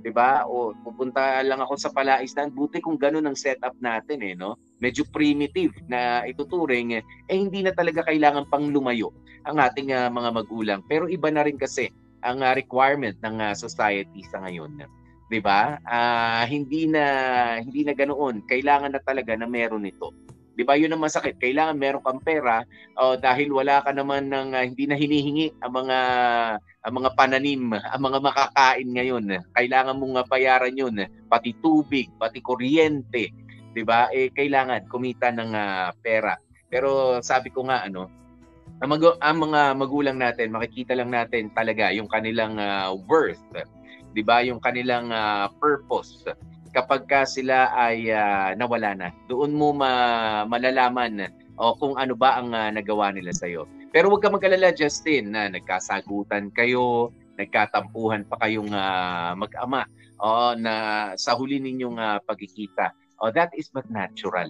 'Di 0.03 0.11
ba? 0.11 0.43
O 0.43 0.75
pupunta 0.83 1.39
lang 1.41 1.63
ako 1.63 1.79
sa 1.79 1.89
palaisdan. 1.95 2.51
Buti 2.51 2.83
kung 2.83 2.99
ganun 2.99 3.23
ang 3.23 3.39
setup 3.39 3.73
natin 3.79 4.19
eh, 4.19 4.35
no? 4.35 4.59
Medyo 4.83 5.07
primitive 5.09 5.71
na 5.87 6.27
ituturing 6.27 6.99
eh 6.99 7.03
hindi 7.31 7.63
na 7.63 7.71
talaga 7.71 8.03
kailangan 8.03 8.51
pang 8.51 8.67
lumayo 8.67 9.15
ang 9.47 9.63
ating 9.63 9.95
uh, 9.95 10.11
mga 10.11 10.29
magulang. 10.35 10.79
Pero 10.91 11.07
iba 11.07 11.31
na 11.31 11.47
rin 11.47 11.55
kasi 11.55 11.87
ang 12.19 12.43
uh, 12.43 12.51
requirement 12.51 13.15
ng 13.23 13.39
uh, 13.39 13.55
society 13.55 14.27
sa 14.27 14.43
ngayon. 14.43 14.83
'Di 15.31 15.39
ba? 15.39 15.79
Uh, 15.87 16.43
hindi 16.51 16.91
na 16.91 17.03
hindi 17.63 17.87
na 17.87 17.95
ganoon. 17.95 18.43
Kailangan 18.43 18.91
na 18.91 19.01
talaga 19.01 19.33
na 19.39 19.47
meron 19.47 19.87
ito. 19.87 20.11
'Di 20.53 20.63
ba? 20.63 20.77
'Yun 20.77 20.93
ang 20.93 21.03
masakit. 21.03 21.37
Kailangan 21.41 21.77
meron 21.77 22.05
kang 22.05 22.21
pera 22.21 22.61
uh, 22.97 23.17
dahil 23.17 23.49
wala 23.49 23.81
ka 23.81 23.89
naman 23.89 24.29
ng 24.29 24.53
uh, 24.53 24.63
hindi 24.63 24.85
na 24.85 24.97
hinihingi 24.97 25.57
ang 25.65 25.73
mga 25.73 25.97
ang 26.83 26.93
mga 26.93 27.09
pananim, 27.17 27.73
ang 27.73 28.01
mga 28.01 28.19
makakain 28.21 28.89
ngayon. 28.93 29.25
Kailangan 29.57 29.97
mong 29.97 30.29
bayaran 30.29 30.77
'yun, 30.77 30.95
pati 31.25 31.57
tubig, 31.57 32.09
pati 32.21 32.39
kuryente, 32.39 33.33
'di 33.73 33.81
ba? 33.81 34.13
Eh 34.13 34.29
kailangan 34.29 34.85
kumita 34.87 35.33
ng 35.33 35.51
uh, 35.57 35.89
pera. 36.05 36.37
Pero 36.69 37.21
sabi 37.21 37.49
ko 37.49 37.65
nga 37.69 37.85
ano, 37.85 38.09
ang, 38.81 38.89
mag- 38.89 39.21
ang 39.21 39.37
mga 39.37 39.61
magulang 39.77 40.17
natin, 40.17 40.53
makikita 40.53 40.97
lang 40.97 41.13
natin 41.13 41.53
talaga 41.53 41.93
yung 41.93 42.09
kanilang 42.09 42.57
uh, 42.61 42.93
worth, 43.09 43.41
'di 44.13 44.21
ba? 44.21 44.45
Yung 44.45 44.61
kanilang 44.61 45.09
uh, 45.09 45.49
purpose 45.57 46.29
kapag 46.73 47.05
ka 47.05 47.21
sila 47.23 47.69
ay 47.77 48.09
uh, 48.09 48.57
nawala 48.57 48.97
na. 48.97 49.07
Doon 49.29 49.53
mo 49.53 49.71
ma- 49.71 50.43
malalaman 50.49 51.29
o 51.55 51.77
kung 51.77 51.95
ano 51.95 52.17
ba 52.17 52.41
ang 52.41 52.49
uh, 52.51 52.73
nagawa 52.73 53.13
nila 53.13 53.29
sa 53.31 53.45
iyo. 53.45 53.69
Pero 53.93 54.09
huwag 54.09 54.25
ka 54.25 54.33
mag-alala 54.33 54.73
Justin 54.73 55.37
na 55.37 55.53
nagkasagutan 55.53 56.49
kayo, 56.57 57.13
nagkatampuhan 57.37 58.25
pa 58.25 58.41
kayong 58.41 58.73
uh, 58.73 59.37
mag-ama 59.37 59.85
o 60.17 60.57
na 60.57 60.73
sa 61.13 61.37
huli 61.37 61.61
ninyong 61.61 62.01
uh, 62.01 62.17
pagkikita. 62.25 62.89
Oh, 63.21 63.29
that 63.29 63.53
is 63.53 63.69
but 63.69 63.85
natural. 63.93 64.49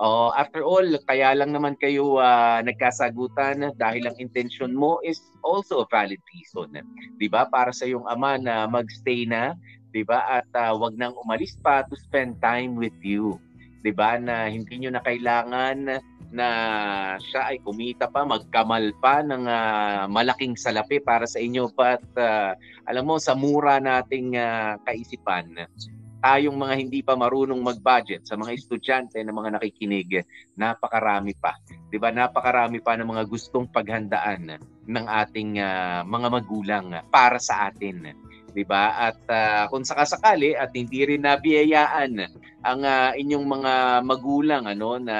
Oh, 0.00 0.32
after 0.32 0.64
all, 0.64 0.84
kaya 1.06 1.36
lang 1.36 1.52
naman 1.52 1.76
kayo 1.76 2.18
uh, 2.18 2.58
nagkasagutan 2.64 3.76
dahil 3.76 4.10
ang 4.10 4.16
intention 4.18 4.72
mo 4.72 4.98
is 5.06 5.20
also 5.44 5.84
a 5.84 5.86
valid 5.92 6.20
reason. 6.34 6.72
'Di 7.20 7.28
ba? 7.28 7.46
Para 7.46 7.70
sa 7.70 7.84
iyong 7.84 8.08
ama 8.08 8.40
na 8.40 8.64
magstay 8.64 9.28
na 9.28 9.54
'di 9.90 10.02
ba? 10.06 10.40
At 10.40 10.48
uh, 10.54 10.74
wag 10.78 10.96
nang 10.96 11.14
umalis 11.18 11.58
pa 11.60 11.84
to 11.86 11.94
spend 11.98 12.38
time 12.42 12.78
with 12.78 12.96
you. 13.02 13.38
'Di 13.82 13.92
ba? 13.94 14.16
Na 14.16 14.46
hindi 14.46 14.80
niyo 14.80 14.90
na 14.94 15.02
kailangan 15.02 16.00
na 16.30 16.48
siya 17.18 17.50
ay 17.50 17.58
kumita 17.58 18.06
pa, 18.06 18.22
magkamal 18.22 18.94
pa 19.02 19.18
ng 19.20 19.50
uh, 19.50 20.06
malaking 20.06 20.54
salapi 20.54 21.02
para 21.02 21.26
sa 21.26 21.42
inyo. 21.42 21.66
But 21.74 22.06
uh, 22.14 22.54
alam 22.86 23.04
mo, 23.10 23.18
sa 23.18 23.34
mura 23.34 23.82
nating 23.82 24.38
uh, 24.38 24.78
kaisipan, 24.86 25.66
tayong 26.22 26.54
mga 26.54 26.74
hindi 26.78 27.00
pa 27.02 27.18
marunong 27.18 27.58
mag-budget 27.58 28.28
sa 28.28 28.38
mga 28.38 28.54
estudyante 28.54 29.18
na 29.24 29.34
mga 29.34 29.58
nakikinig, 29.58 30.22
napakarami 30.54 31.34
pa. 31.34 31.58
'Di 31.90 31.98
ba? 31.98 32.14
Napakarami 32.14 32.78
pa 32.78 32.94
ng 32.94 33.10
mga 33.10 33.26
gustong 33.26 33.66
paghandaan 33.66 34.60
ng 34.86 35.06
ating 35.10 35.58
uh, 35.58 36.06
mga 36.06 36.28
magulang 36.30 36.86
para 37.10 37.42
sa 37.42 37.72
atin. 37.72 38.29
'Di 38.50 38.66
ba? 38.66 39.10
At 39.10 39.20
uh, 39.30 39.64
kung 39.70 39.86
sakasakali 39.86 40.58
at 40.58 40.74
hindi 40.74 41.06
rin 41.06 41.24
nabiyayaan 41.24 42.12
ang 42.66 42.80
uh, 42.84 43.10
inyong 43.16 43.46
mga 43.46 43.72
magulang 44.04 44.64
ano 44.68 45.00
na 45.00 45.16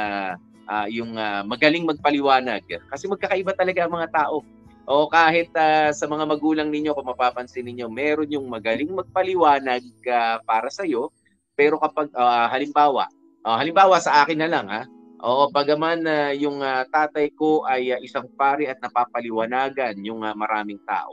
uh, 0.68 0.86
yung 0.90 1.16
uh, 1.16 1.46
magaling 1.46 1.88
magpaliwanag 1.88 2.66
kasi 2.90 3.08
magkakaiba 3.08 3.56
talaga 3.56 3.86
ang 3.86 3.94
mga 3.94 4.10
tao. 4.12 4.44
O 4.90 5.06
kahit 5.06 5.54
uh, 5.54 5.94
sa 5.94 6.10
mga 6.10 6.26
magulang 6.26 6.68
ninyo 6.68 6.90
kung 6.92 7.06
mapapansin 7.06 7.62
ninyo, 7.62 7.86
meron 7.86 8.26
yung 8.26 8.50
magaling 8.50 8.90
magpaliwanag 8.90 9.86
uh, 10.10 10.42
para 10.42 10.66
sa 10.66 10.82
iyo, 10.82 11.14
pero 11.54 11.78
kapag 11.78 12.10
uh, 12.10 12.50
halimbawa, 12.50 13.06
uh, 13.46 13.54
halimbawa 13.54 14.02
sa 14.02 14.26
akin 14.26 14.42
na 14.42 14.50
lang 14.50 14.66
ha, 14.66 14.82
Oo, 15.20 15.52
bagaman 15.52 16.00
uh, 16.08 16.32
yung 16.32 16.64
uh, 16.64 16.80
tatay 16.88 17.28
ko 17.36 17.60
ay 17.68 17.92
uh, 17.92 18.00
isang 18.00 18.24
pari 18.40 18.64
at 18.64 18.80
napapaliwanagan 18.80 20.00
yung 20.00 20.24
uh, 20.24 20.32
maraming 20.32 20.80
tao 20.88 21.12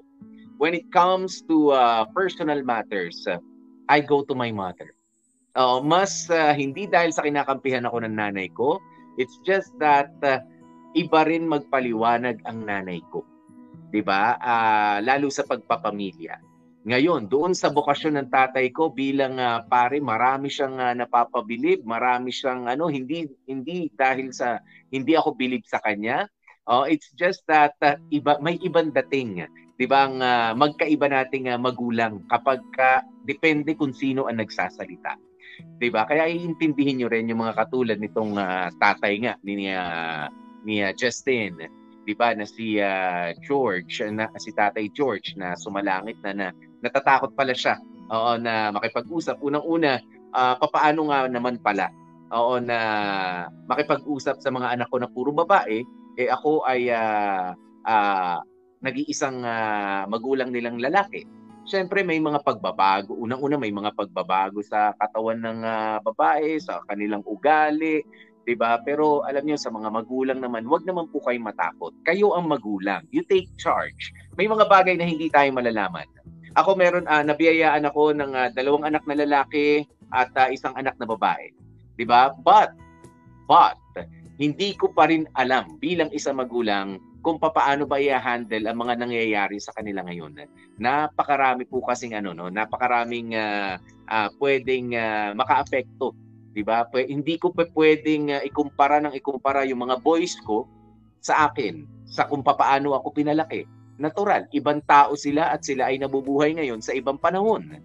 when 0.58 0.74
it 0.74 0.90
comes 0.92 1.42
to 1.46 1.72
uh, 1.72 2.06
personal 2.12 2.62
matters, 2.66 3.26
uh, 3.30 3.38
I 3.90 4.02
go 4.02 4.22
to 4.26 4.36
my 4.36 4.52
mother. 4.52 4.94
Uh, 5.58 5.82
mas 5.82 6.30
uh, 6.30 6.54
hindi 6.54 6.86
dahil 6.86 7.10
sa 7.10 7.26
kinakampihan 7.26 7.86
ako 7.90 8.06
ng 8.06 8.14
nanay 8.14 8.54
ko, 8.54 8.78
it's 9.18 9.42
just 9.42 9.74
that 9.82 10.14
uh, 10.22 10.38
iba 10.94 11.26
rin 11.26 11.50
magpaliwanag 11.50 12.38
ang 12.46 12.66
nanay 12.66 13.02
ko. 13.10 13.26
'Di 13.90 14.06
ba? 14.06 14.38
Uh, 14.38 14.98
lalo 15.02 15.34
sa 15.34 15.48
pagpapamilya. 15.48 16.38
Ngayon, 16.88 17.28
doon 17.28 17.52
sa 17.52 17.68
bokasyon 17.68 18.16
ng 18.16 18.30
tatay 18.32 18.72
ko 18.72 18.94
bilang 18.94 19.36
uh, 19.42 19.60
pare, 19.68 20.00
marami 20.00 20.48
siyang 20.48 20.80
uh, 20.80 20.96
napapabilib, 20.96 21.84
marami 21.84 22.32
siyang 22.32 22.70
ano, 22.70 22.88
hindi 22.88 23.28
hindi 23.50 23.92
dahil 23.92 24.32
sa 24.32 24.62
hindi 24.94 25.18
ako 25.18 25.36
bilib 25.36 25.68
sa 25.68 25.84
kanya. 25.84 26.30
Oh, 26.68 26.84
uh, 26.84 26.86
it's 26.88 27.12
just 27.18 27.44
that 27.50 27.76
uh, 27.84 28.00
iba 28.14 28.40
may 28.40 28.56
ibang 28.64 28.94
dating 28.94 29.44
'di 29.78 29.86
ba 29.86 30.10
ang 30.10 30.18
uh, 30.20 30.52
magkaiba 30.58 31.08
nating 31.08 31.50
uh, 31.50 31.60
magulang 31.62 32.22
kapag 32.28 32.62
ka, 32.74 33.06
depende 33.24 33.78
kung 33.78 33.94
sino 33.94 34.26
ang 34.26 34.42
nagsasalita. 34.42 35.16
'Di 35.80 35.90
ba? 35.94 36.06
Kaya 36.06 36.30
iintindihin 36.30 37.02
niyo 37.02 37.08
rin 37.10 37.30
yung 37.30 37.42
mga 37.46 37.58
katulad 37.58 37.98
nitong 38.02 38.38
uh, 38.38 38.70
tatay 38.82 39.22
nga 39.24 39.34
ni 39.46 39.70
uh, 39.70 40.28
ni 40.66 40.82
uh, 40.82 40.92
Justin, 40.98 41.62
'di 42.06 42.14
ba, 42.18 42.34
na 42.34 42.46
si 42.46 42.82
uh, 42.82 43.32
George, 43.46 44.02
na 44.10 44.30
si 44.42 44.52
Tatay 44.52 44.90
George 44.92 45.38
na 45.38 45.54
sumalangit 45.56 46.18
na, 46.26 46.34
na 46.34 46.48
natatakot 46.82 47.34
pala 47.38 47.54
siya. 47.54 47.78
Oo, 48.08 48.40
na 48.40 48.72
makipag-usap 48.72 49.44
unang-una 49.44 50.00
uh, 50.32 50.56
papaano 50.56 51.12
nga 51.12 51.28
naman 51.28 51.60
pala 51.60 51.92
Oo 52.36 52.60
na 52.60 52.78
makipag-usap 53.72 54.44
sa 54.44 54.52
mga 54.52 54.76
anak 54.76 54.92
ko 54.92 55.00
na 55.00 55.08
puro 55.08 55.32
babae, 55.32 55.84
eh 56.20 56.28
ako 56.28 56.68
ay 56.68 56.92
uh, 56.92 57.56
uh, 57.88 58.40
nag-iisang 58.82 59.42
ah, 59.44 60.04
magulang 60.10 60.54
nilang 60.54 60.78
lalaki. 60.78 61.26
Siyempre 61.68 62.00
may 62.06 62.22
mga 62.24 62.48
pagbabago. 62.48 63.12
Unang-una 63.18 63.60
may 63.60 63.76
mga 63.76 63.92
pagbabago 63.92 64.64
sa 64.64 64.96
katawan 64.96 65.44
ng 65.44 65.60
ah, 65.68 65.98
babae, 66.00 66.62
sa 66.62 66.80
kanilang 66.88 67.26
ugali, 67.28 68.04
'di 68.48 68.56
ba? 68.56 68.80
Pero 68.80 69.28
alam 69.28 69.44
niyo 69.44 69.60
sa 69.60 69.68
mga 69.68 69.92
magulang 69.92 70.40
naman, 70.40 70.64
wag 70.72 70.88
naman 70.88 71.12
po 71.12 71.20
kayong 71.20 71.52
matakot. 71.52 71.92
Kayo 72.08 72.32
ang 72.32 72.48
magulang. 72.48 73.04
You 73.12 73.28
take 73.28 73.52
charge. 73.60 74.16
May 74.40 74.48
mga 74.48 74.72
bagay 74.72 74.96
na 74.96 75.04
hindi 75.04 75.28
tayo 75.28 75.52
malalaman. 75.52 76.08
Ako 76.56 76.80
meron 76.80 77.04
ah, 77.12 77.22
nabiyayaan 77.28 77.84
ako 77.84 78.16
ng 78.16 78.32
ah, 78.32 78.50
dalawang 78.56 78.88
anak 78.88 79.04
na 79.04 79.20
lalaki 79.20 79.84
at 80.16 80.32
ah, 80.40 80.48
isang 80.48 80.72
anak 80.80 80.96
na 80.96 81.06
babae. 81.06 81.52
'Di 82.00 82.08
ba? 82.08 82.32
But 82.40 82.72
but 83.52 83.76
hindi 84.40 84.78
ko 84.78 84.94
pa 84.96 85.10
rin 85.12 85.28
alam 85.36 85.82
bilang 85.82 86.14
isang 86.14 86.40
magulang 86.40 87.02
kung 87.22 87.42
papaano 87.42 87.90
ba 87.90 88.00
i-handle 88.00 88.66
ang 88.70 88.78
mga 88.78 88.94
nangyayari 89.00 89.58
sa 89.60 89.74
kanila 89.76 90.06
ngayon. 90.06 90.38
Napakarami 90.78 91.66
po 91.68 91.84
kasing 91.84 92.16
ano 92.16 92.32
no, 92.32 92.48
napakaraming 92.48 93.36
ah, 93.36 93.82
ah, 94.08 94.30
pwedeng 94.40 94.96
ah, 94.96 95.34
makaapekto, 95.34 96.14
'di 96.54 96.64
ba? 96.64 96.88
Pwe- 96.88 97.10
hindi 97.10 97.36
ko 97.42 97.52
pa 97.52 97.68
pwedeng 97.74 98.34
ah, 98.34 98.42
ikumpara 98.46 99.04
ng 99.04 99.14
ikumpara 99.18 99.68
yung 99.68 99.84
mga 99.84 100.00
boys 100.00 100.38
ko 100.46 100.70
sa 101.20 101.50
akin 101.50 101.84
sa 102.08 102.30
kung 102.30 102.46
papaano 102.46 102.96
ako 102.96 103.12
pinalaki. 103.12 103.68
Natural, 103.98 104.46
ibang 104.54 104.80
tao 104.86 105.18
sila 105.18 105.50
at 105.50 105.66
sila 105.66 105.90
ay 105.90 105.98
nabubuhay 105.98 106.54
ngayon 106.54 106.86
sa 106.86 106.94
ibang 106.94 107.18
panahon. 107.18 107.82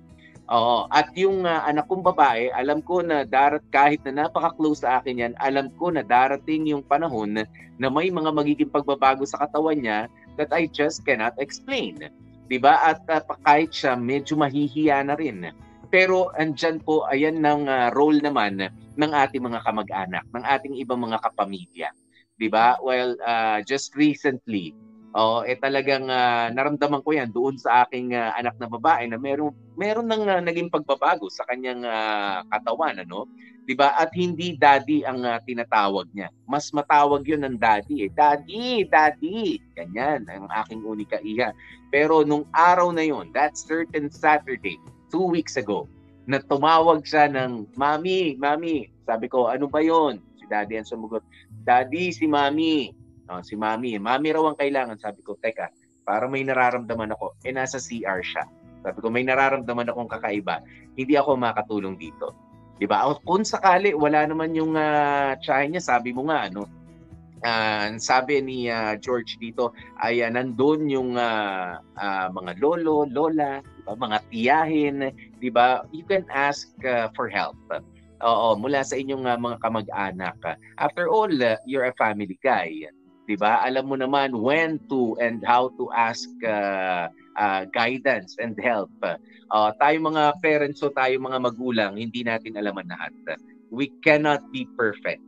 Oo, 0.52 0.84
at 0.92 1.08
yung 1.16 1.48
ah, 1.48 1.64
anak 1.64 1.88
kong 1.88 2.04
babae, 2.04 2.52
alam 2.52 2.84
ko 2.84 3.00
na 3.00 3.24
darat 3.24 3.64
kahit 3.72 4.04
na 4.04 4.28
napaka-close 4.28 4.84
sa 4.84 5.00
akin 5.00 5.24
yan, 5.24 5.34
alam 5.40 5.72
ko 5.80 5.88
na 5.88 6.04
darating 6.04 6.68
yung 6.68 6.84
panahon 6.84 7.48
na 7.80 7.88
may 7.88 8.12
mga 8.12 8.28
magiging 8.28 8.68
pagbabago 8.68 9.24
sa 9.24 9.40
katawan 9.40 9.80
niya 9.80 10.12
that 10.36 10.52
I 10.52 10.68
just 10.68 11.08
cannot 11.08 11.32
explain. 11.40 12.04
'Di 12.52 12.60
ba? 12.60 12.84
At 12.84 13.00
pa- 13.08 13.40
kahit 13.40 13.72
siya 13.72 13.96
medyo 13.96 14.36
mahihiya 14.36 15.00
na 15.08 15.16
rin. 15.16 15.48
Pero 15.88 16.28
andyan 16.36 16.84
po 16.84 17.08
ayan 17.08 17.40
ng 17.40 17.64
ah, 17.72 17.88
role 17.88 18.20
naman 18.20 18.60
ng 18.92 19.12
ating 19.24 19.40
mga 19.40 19.64
kamag-anak, 19.64 20.24
ng 20.36 20.44
ating 20.44 20.76
ibang 20.84 21.00
mga 21.00 21.16
kapamilya. 21.32 21.88
'Di 22.36 22.52
ba? 22.52 22.76
Well, 22.84 23.16
ah, 23.24 23.64
just 23.64 23.96
recently, 23.96 24.76
oh, 25.16 25.48
eh 25.48 25.56
talagang 25.56 26.12
ah, 26.12 26.52
naramdaman 26.52 27.00
ko 27.00 27.16
'yan 27.16 27.32
doon 27.32 27.56
sa 27.56 27.88
aking 27.88 28.12
ah, 28.12 28.36
anak 28.36 28.60
na 28.60 28.68
babae 28.68 29.08
na 29.08 29.16
meron 29.16 29.56
meron 29.76 30.08
nang 30.08 30.24
ah, 30.28 30.42
naging 30.42 30.68
pagbabago 30.68 31.28
sa 31.32 31.46
kanyang 31.48 31.82
ah, 31.86 32.44
katawan 32.48 33.00
ano. 33.00 33.28
'Di 33.62 33.78
ba? 33.78 33.94
At 33.94 34.10
hindi 34.18 34.58
daddy 34.58 35.06
ang 35.06 35.22
ah, 35.22 35.38
tinatawag 35.38 36.10
niya. 36.12 36.28
Mas 36.50 36.68
matawag 36.74 37.22
'yon 37.24 37.46
ng 37.46 37.56
daddy 37.56 38.06
eh. 38.06 38.10
Daddy, 38.10 38.86
daddy. 38.90 39.62
Ganyan 39.78 40.26
ang 40.28 40.50
aking 40.64 40.82
unika 40.82 41.22
iha. 41.22 41.54
Pero 41.88 42.26
nung 42.26 42.44
araw 42.52 42.90
na 42.90 43.06
'yon, 43.06 43.30
that 43.32 43.54
certain 43.54 44.10
Saturday, 44.10 44.76
two 45.08 45.24
weeks 45.24 45.54
ago, 45.54 45.86
na 46.26 46.38
tumawag 46.38 47.02
siya 47.02 47.26
ng, 47.30 47.66
Mami, 47.74 48.38
Mami. 48.38 48.86
Sabi 49.06 49.26
ko, 49.26 49.50
ano 49.50 49.66
ba 49.66 49.82
'yon? 49.82 50.22
Si 50.38 50.44
daddy 50.46 50.78
ang 50.78 50.86
sumagot, 50.86 51.22
Daddy, 51.62 52.10
si 52.10 52.26
Mami. 52.26 52.90
Oh, 53.30 53.40
si 53.40 53.54
Mami. 53.54 53.96
Mami 53.96 54.28
raw 54.34 54.44
ang 54.50 54.58
kailangan. 54.58 54.98
Sabi 54.98 55.22
ko, 55.22 55.38
teka, 55.38 55.70
para 56.02 56.26
may 56.26 56.42
nararamdaman 56.42 57.14
ako. 57.14 57.38
Eh, 57.46 57.54
nasa 57.54 57.78
CR 57.78 58.18
siya. 58.20 58.42
Sabi 58.82 58.98
ko, 58.98 59.08
may 59.08 59.22
nararamdaman 59.22 59.88
akong 59.90 60.10
kakaiba. 60.10 60.60
Hindi 60.98 61.14
ako 61.14 61.38
makatulong 61.38 61.96
dito. 61.96 62.34
Di 62.76 62.86
ba? 62.90 63.06
Kung 63.22 63.46
sakali, 63.46 63.94
wala 63.94 64.26
naman 64.26 64.52
yung 64.58 64.74
uh, 64.74 65.38
tsahe 65.38 65.70
niya, 65.70 65.82
sabi 65.82 66.10
mo 66.10 66.26
nga, 66.26 66.50
ano, 66.50 66.66
ah, 67.46 67.90
sabi 67.98 68.42
ni 68.42 68.70
ah, 68.70 68.94
George 68.98 69.36
dito 69.38 69.74
ay 70.00 70.22
ah, 70.22 70.30
nandun 70.30 70.86
yung 70.90 71.18
ah, 71.18 71.78
ah, 71.98 72.26
mga 72.30 72.58
lolo, 72.62 73.06
lola, 73.10 73.60
di 73.62 73.82
ba? 73.86 73.94
mga 73.98 74.18
tiyahin, 74.30 74.96
di 75.38 75.50
ba? 75.50 75.82
You 75.90 76.06
can 76.06 76.26
ask 76.30 76.70
ah, 76.86 77.10
for 77.14 77.28
help. 77.28 77.58
Oo, 78.22 78.54
mula 78.54 78.86
sa 78.86 78.94
inyong 78.94 79.26
ah, 79.26 79.38
mga 79.38 79.58
kamag-anak. 79.62 80.38
After 80.78 81.10
all, 81.10 81.30
ah, 81.42 81.58
you're 81.66 81.86
a 81.86 81.94
family 81.98 82.38
guy. 82.38 82.86
'di 83.22 83.38
ba? 83.38 83.62
Alam 83.62 83.84
mo 83.86 83.96
naman 83.98 84.34
when 84.34 84.82
to 84.90 85.14
and 85.22 85.42
how 85.46 85.70
to 85.78 85.86
ask 85.94 86.26
uh, 86.42 87.06
uh, 87.36 87.64
guidance 87.70 88.36
and 88.40 88.56
help. 88.60 88.90
Uh, 89.02 89.70
tayo 89.80 89.96
mga 90.00 90.36
parents 90.40 90.80
o 90.80 90.92
tayo 90.92 91.16
mga 91.20 91.38
magulang, 91.40 91.92
hindi 91.96 92.24
natin 92.24 92.56
alaman 92.56 92.88
lahat. 92.88 93.12
We 93.72 93.92
cannot 94.04 94.44
be 94.52 94.68
perfect. 94.76 95.24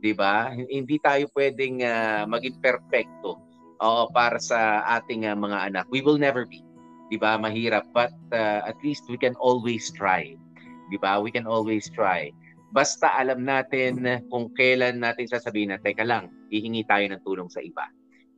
'Di 0.00 0.12
ba? 0.16 0.52
Hindi 0.52 0.96
tayo 1.00 1.28
pwedeng 1.36 1.84
uh, 1.84 2.24
maging 2.24 2.56
perfecto 2.64 3.40
uh, 3.80 4.08
para 4.12 4.40
sa 4.40 4.84
ating 5.00 5.28
uh, 5.28 5.36
mga 5.36 5.72
anak. 5.72 5.84
We 5.92 6.00
will 6.00 6.16
never 6.16 6.48
be. 6.48 6.64
'Di 7.12 7.20
ba? 7.20 7.36
Mahirap 7.36 7.88
but 7.92 8.12
uh, 8.32 8.64
at 8.64 8.76
least 8.80 9.04
we 9.12 9.20
can 9.20 9.36
always 9.36 9.92
try. 9.92 10.36
'Di 10.88 10.98
ba? 11.00 11.20
We 11.20 11.28
can 11.28 11.44
always 11.44 11.88
try. 11.92 12.32
Basta 12.70 13.10
alam 13.18 13.42
natin 13.42 14.06
kung 14.30 14.54
kailan 14.54 15.02
natin 15.02 15.26
sasabihin 15.26 15.74
na, 15.74 15.82
teka 15.82 16.06
lang, 16.06 16.30
hihingi 16.54 16.86
tayo 16.86 17.02
ng 17.10 17.22
tulong 17.26 17.50
sa 17.50 17.58
iba. 17.58 17.82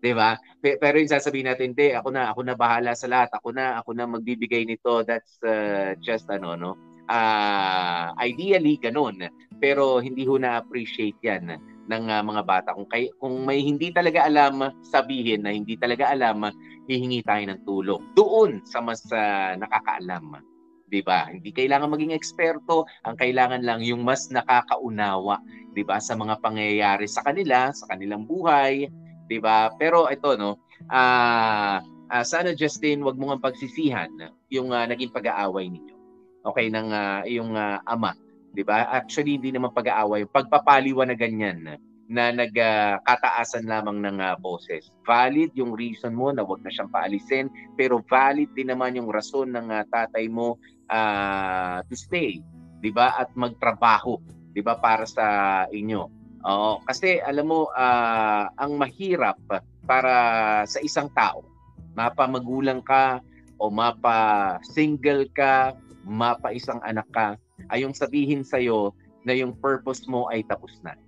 'Di 0.02 0.12
ba? 0.18 0.34
Pero 0.58 0.98
yung 0.98 1.14
sasabihin 1.14 1.46
natin, 1.46 1.72
"Hindi, 1.72 1.94
ako 1.94 2.10
na, 2.10 2.34
ako 2.34 2.40
na 2.42 2.58
bahala 2.58 2.92
sa 2.98 3.06
lahat. 3.06 3.30
Ako 3.38 3.54
na, 3.54 3.78
ako 3.78 3.94
na 3.94 4.04
magbibigay 4.10 4.66
nito." 4.66 5.06
That's 5.06 5.38
uh, 5.46 5.94
just 6.02 6.26
ano, 6.26 6.58
no? 6.58 6.74
Uh, 7.06 8.10
ideally 8.18 8.78
ganun. 8.82 9.22
Pero 9.62 10.02
hindi 10.02 10.26
ho 10.26 10.34
na-appreciate 10.42 11.22
'yan 11.22 11.54
ng 11.86 12.04
uh, 12.10 12.22
mga 12.26 12.42
bata. 12.42 12.68
Kung 12.74 12.90
kay, 12.90 13.14
kung 13.22 13.46
may 13.46 13.62
hindi 13.62 13.94
talaga 13.94 14.26
alam, 14.26 14.74
sabihin 14.82 15.46
na 15.46 15.54
hindi 15.54 15.78
talaga 15.78 16.10
alam, 16.10 16.50
hihingi 16.90 17.22
tayo 17.22 17.42
ng 17.46 17.62
tulong. 17.62 18.02
Doon 18.18 18.58
sa 18.66 18.82
mas 18.82 19.06
uh, 19.14 19.54
nakakaalam. 19.54 20.42
'di 20.92 21.00
ba? 21.00 21.24
Hindi 21.32 21.56
kailangan 21.56 21.88
maging 21.88 22.12
eksperto, 22.12 22.84
ang 23.08 23.16
kailangan 23.16 23.64
lang 23.64 23.80
yung 23.80 24.04
mas 24.04 24.28
nakakaunawa, 24.28 25.40
'di 25.72 25.88
ba, 25.88 25.96
sa 25.96 26.12
mga 26.12 26.36
pangyayari 26.44 27.08
sa 27.08 27.24
kanila, 27.24 27.72
sa 27.72 27.88
kanilang 27.88 28.28
buhay, 28.28 28.92
'di 29.32 29.40
ba? 29.40 29.72
Pero 29.80 30.12
ito 30.12 30.36
no, 30.36 30.60
ah 30.92 31.80
uh, 32.12 32.24
sana 32.28 32.52
Justin, 32.52 33.00
wag 33.00 33.16
mo 33.16 33.32
nga 33.32 33.48
pagsisihan 33.48 34.12
yung 34.52 34.76
uh, 34.76 34.84
naging 34.84 35.08
pag-aaway 35.08 35.72
ninyo. 35.72 35.96
Okay 36.44 36.68
ng 36.68 36.88
uh, 36.92 37.24
yung 37.24 37.56
uh, 37.56 37.80
ama, 37.88 38.12
'di 38.52 38.60
ba? 38.60 38.92
Actually 38.92 39.40
hindi 39.40 39.56
naman 39.56 39.72
pag-aaway, 39.72 40.28
pagpapaliwan 40.28 41.08
na 41.08 41.16
ganyan 41.16 41.64
na 42.12 42.28
nagkataasan 42.28 43.64
uh, 43.64 43.80
lamang 43.80 44.04
ng 44.04 44.20
uh, 44.20 44.36
boses. 44.36 44.92
Valid 45.08 45.56
yung 45.56 45.72
reason 45.72 46.12
mo 46.12 46.28
na 46.28 46.44
wag 46.44 46.60
na 46.60 46.68
siyang 46.68 46.92
paalisin, 46.92 47.48
pero 47.72 48.04
valid 48.04 48.52
din 48.52 48.68
naman 48.68 49.00
yung 49.00 49.08
rason 49.08 49.48
ng 49.48 49.72
uh, 49.72 49.80
tatay 49.88 50.28
mo 50.28 50.60
uh, 50.92 51.80
to 51.88 51.96
stay, 51.96 52.44
'di 52.84 52.92
ba? 52.92 53.16
At 53.16 53.32
magtrabaho, 53.32 54.20
'di 54.52 54.60
ba 54.60 54.76
para 54.76 55.08
sa 55.08 55.24
inyo. 55.72 56.21
Oo, 56.42 56.82
kasi 56.90 57.22
alam 57.22 57.46
mo 57.46 57.70
uh, 57.70 58.50
ang 58.58 58.74
mahirap 58.74 59.38
para 59.86 60.14
sa 60.66 60.82
isang 60.82 61.06
tao, 61.14 61.46
mapa 61.94 62.26
magulang 62.26 62.82
ka 62.82 63.22
o 63.62 63.70
mapa 63.70 64.58
single 64.66 65.30
ka, 65.30 65.70
mapa 66.02 66.50
isang 66.50 66.82
anak 66.82 67.06
ka, 67.14 67.38
ay 67.70 67.86
yung 67.86 67.94
sabihin 67.94 68.42
sa 68.42 68.58
iyo 68.58 68.90
na 69.22 69.38
yung 69.38 69.54
purpose 69.54 70.02
mo 70.10 70.26
ay 70.34 70.42
tapos 70.42 70.82
na. 70.82 70.98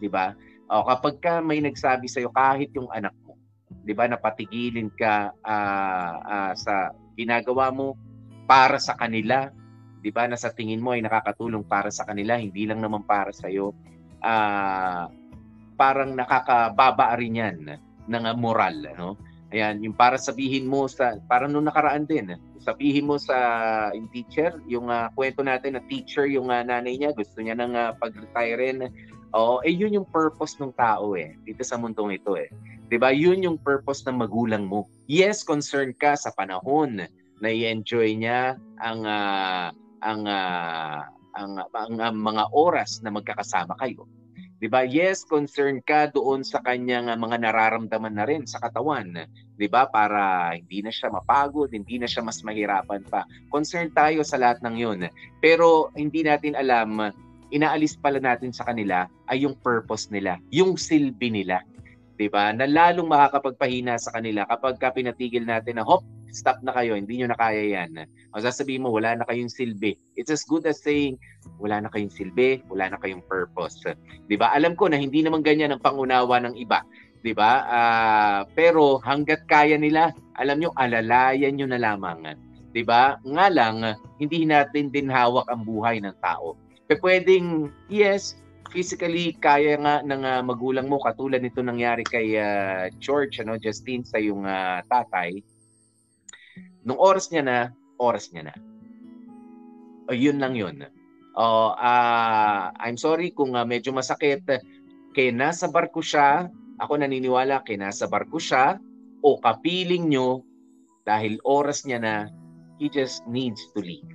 'Di 0.00 0.08
ba? 0.08 0.32
O 0.72 0.88
kapag 0.88 1.20
ka 1.20 1.34
may 1.44 1.60
nagsabi 1.60 2.08
sa 2.08 2.24
iyo 2.24 2.32
kahit 2.32 2.72
yung 2.72 2.88
anak 2.88 3.12
mo, 3.28 3.36
'di 3.84 3.92
ba, 3.92 4.08
napatigilin 4.08 4.88
ka 4.96 5.36
uh, 5.44 6.12
uh, 6.24 6.52
sa 6.56 6.96
ginagawa 7.20 7.68
mo 7.68 8.00
para 8.48 8.80
sa 8.80 8.96
kanila, 8.96 9.52
'di 10.00 10.08
ba? 10.08 10.24
Na 10.24 10.40
sa 10.40 10.48
tingin 10.48 10.80
mo 10.80 10.96
ay 10.96 11.04
nakakatulong 11.04 11.68
para 11.68 11.92
sa 11.92 12.08
kanila, 12.08 12.40
hindi 12.40 12.64
lang 12.64 12.80
naman 12.80 13.04
para 13.04 13.28
sa 13.28 13.52
iyo. 13.52 13.76
Uh, 14.20 15.08
parang 15.80 16.12
nakakababa 16.12 17.16
rin 17.16 17.40
'yan 17.40 17.58
ng 18.04 18.24
moral, 18.36 18.84
no? 18.96 19.16
Ayan, 19.50 19.82
yung 19.82 19.98
para 19.98 20.14
sabihin 20.14 20.70
mo 20.70 20.86
sa 20.86 21.18
parang 21.26 21.50
nung 21.50 21.66
nakaraan 21.66 22.06
din, 22.06 22.38
sabihin 22.62 23.10
mo 23.10 23.18
sa 23.18 23.34
yung 23.90 24.06
teacher, 24.14 24.62
yung 24.70 24.86
uh, 24.86 25.10
kwento 25.16 25.42
natin 25.42 25.74
na 25.74 25.82
teacher 25.90 26.28
yung 26.30 26.54
uh, 26.54 26.62
nanay 26.62 26.94
niya, 26.94 27.10
gusto 27.10 27.42
niya 27.42 27.58
nang 27.58 27.74
uh, 27.74 27.90
pag-retire. 27.98 28.86
Oo, 29.34 29.62
eh 29.62 29.74
yun 29.74 29.94
yung 29.94 30.06
purpose 30.06 30.58
ng 30.58 30.74
tao 30.74 31.14
eh, 31.18 31.34
dito 31.46 31.62
sa 31.66 31.78
mundong 31.78 32.18
ito 32.18 32.38
eh. 32.38 32.50
'Di 32.90 32.98
ba? 32.98 33.14
Yun 33.14 33.46
yung 33.46 33.58
purpose 33.58 34.02
ng 34.06 34.18
magulang 34.18 34.66
mo. 34.66 34.86
Yes, 35.06 35.46
concerned 35.46 35.98
ka 35.98 36.18
sa 36.18 36.34
panahon 36.34 37.06
na 37.40 37.48
i-enjoy 37.48 38.18
niya 38.18 38.58
ang 38.82 39.06
uh, 39.06 39.70
ang, 40.02 40.20
uh, 40.26 41.00
ang, 41.36 41.62
ang 41.74 41.94
ang 42.00 42.16
mga 42.16 42.44
oras 42.54 43.00
na 43.02 43.10
magkakasama 43.14 43.76
kayo. 43.78 44.06
'Di 44.60 44.68
ba? 44.68 44.84
Yes, 44.84 45.24
concerned 45.24 45.80
ka 45.88 46.12
doon 46.12 46.44
sa 46.44 46.60
kanyang 46.60 47.08
mga 47.16 47.36
nararamdaman 47.40 48.12
na 48.12 48.28
rin 48.28 48.44
sa 48.44 48.60
katawan, 48.60 49.24
'di 49.56 49.66
ba? 49.72 49.88
Para 49.88 50.52
hindi 50.52 50.84
na 50.84 50.92
siya 50.92 51.08
mapagod, 51.08 51.72
hindi 51.72 51.96
na 51.96 52.04
siya 52.04 52.20
mas 52.20 52.44
mahirapan 52.44 53.00
pa. 53.08 53.24
Concerned 53.48 53.96
tayo 53.96 54.20
sa 54.20 54.36
lahat 54.36 54.60
ng 54.60 54.76
'yon. 54.76 55.00
Pero 55.40 55.88
hindi 55.96 56.20
natin 56.20 56.54
alam 56.54 57.10
inaalis 57.50 57.98
pala 57.98 58.22
natin 58.22 58.54
sa 58.54 58.62
kanila 58.62 59.10
ay 59.26 59.42
yung 59.42 59.58
purpose 59.58 60.06
nila, 60.12 60.38
yung 60.54 60.78
silbi 60.78 61.32
nila. 61.32 61.64
'di 62.20 62.28
ba? 62.28 62.52
Na 62.52 62.68
lalong 62.68 63.08
makakapagpahina 63.08 63.96
sa 63.96 64.12
kanila 64.12 64.44
kapag 64.44 64.76
ka 64.76 64.92
pinatigil 64.92 65.48
natin 65.48 65.80
na 65.80 65.84
hop, 65.88 66.04
stop 66.30 66.62
na 66.62 66.74
kayo, 66.74 66.94
hindi 66.94 67.20
nyo 67.20 67.30
na 67.30 67.38
kaya 67.38 67.62
yan. 67.78 68.06
O 68.34 68.40
sasabihin 68.40 68.86
mo, 68.86 68.94
wala 68.94 69.18
na 69.18 69.26
kayong 69.26 69.50
silbi. 69.50 69.98
It's 70.14 70.30
as 70.30 70.46
good 70.46 70.66
as 70.66 70.82
saying, 70.82 71.18
wala 71.58 71.82
na 71.82 71.90
kayong 71.90 72.12
silbi, 72.12 72.62
wala 72.70 72.94
na 72.94 72.98
kayong 72.98 73.24
purpose. 73.26 73.82
'Di 74.26 74.36
ba? 74.38 74.54
Alam 74.54 74.78
ko 74.78 74.88
na 74.88 74.98
hindi 74.98 75.20
naman 75.20 75.42
ganyan 75.42 75.74
ang 75.74 75.82
pangunawa 75.82 76.38
ng 76.44 76.54
iba. 76.56 76.82
'di 77.20 77.32
ba? 77.36 77.52
Uh, 77.66 78.40
pero 78.56 79.02
hangga't 79.02 79.44
kaya 79.50 79.76
nila, 79.76 80.14
alam 80.40 80.60
nyo, 80.62 80.70
alalayan 80.78 81.58
nyo 81.58 81.66
na 81.68 81.80
lamang. 81.80 82.38
'di 82.70 82.82
ba? 82.86 83.18
Nga 83.26 83.46
lang 83.50 83.76
hindi 84.22 84.46
natin 84.46 84.88
din 84.94 85.10
hawak 85.10 85.46
ang 85.50 85.66
buhay 85.66 85.98
ng 86.00 86.14
tao. 86.22 86.54
Pwedeng 86.90 87.70
yes, 87.86 88.34
physically 88.70 89.34
kaya 89.38 89.78
nga 89.78 90.02
ng 90.06 90.22
uh, 90.22 90.40
magulang 90.46 90.86
mo 90.86 91.02
katulad 91.02 91.42
nito 91.42 91.60
nangyari 91.60 92.06
kay 92.06 92.38
uh, 92.38 92.86
George 93.02 93.42
ano 93.42 93.58
Justine 93.58 94.06
sa 94.06 94.18
yung 94.22 94.46
uh, 94.46 94.82
tatay 94.86 95.42
nung 96.86 97.00
oras 97.00 97.28
niya 97.28 97.42
na 97.44 97.58
oras 98.00 98.32
niya 98.32 98.50
na 98.50 98.54
o 100.08 100.14
yun 100.16 100.40
lang 100.40 100.56
yun 100.56 100.80
oh 101.36 101.72
uh, 101.76 102.72
I'm 102.76 102.96
sorry 102.96 103.32
kung 103.32 103.54
uh, 103.54 103.66
medyo 103.66 103.92
masakit 103.94 104.44
kay 105.12 105.28
nasa 105.34 105.68
barko 105.68 106.00
siya 106.00 106.48
ako 106.80 107.00
naniniwala 107.00 107.62
kay 107.62 107.76
nasa 107.76 108.08
barko 108.08 108.40
siya 108.40 108.80
o 109.20 109.36
kapiling 109.38 110.08
nyo 110.08 110.42
dahil 111.04 111.36
oras 111.44 111.84
niya 111.84 111.98
na 112.00 112.14
he 112.80 112.88
just 112.88 113.24
needs 113.28 113.60
to 113.76 113.84
leave 113.84 114.08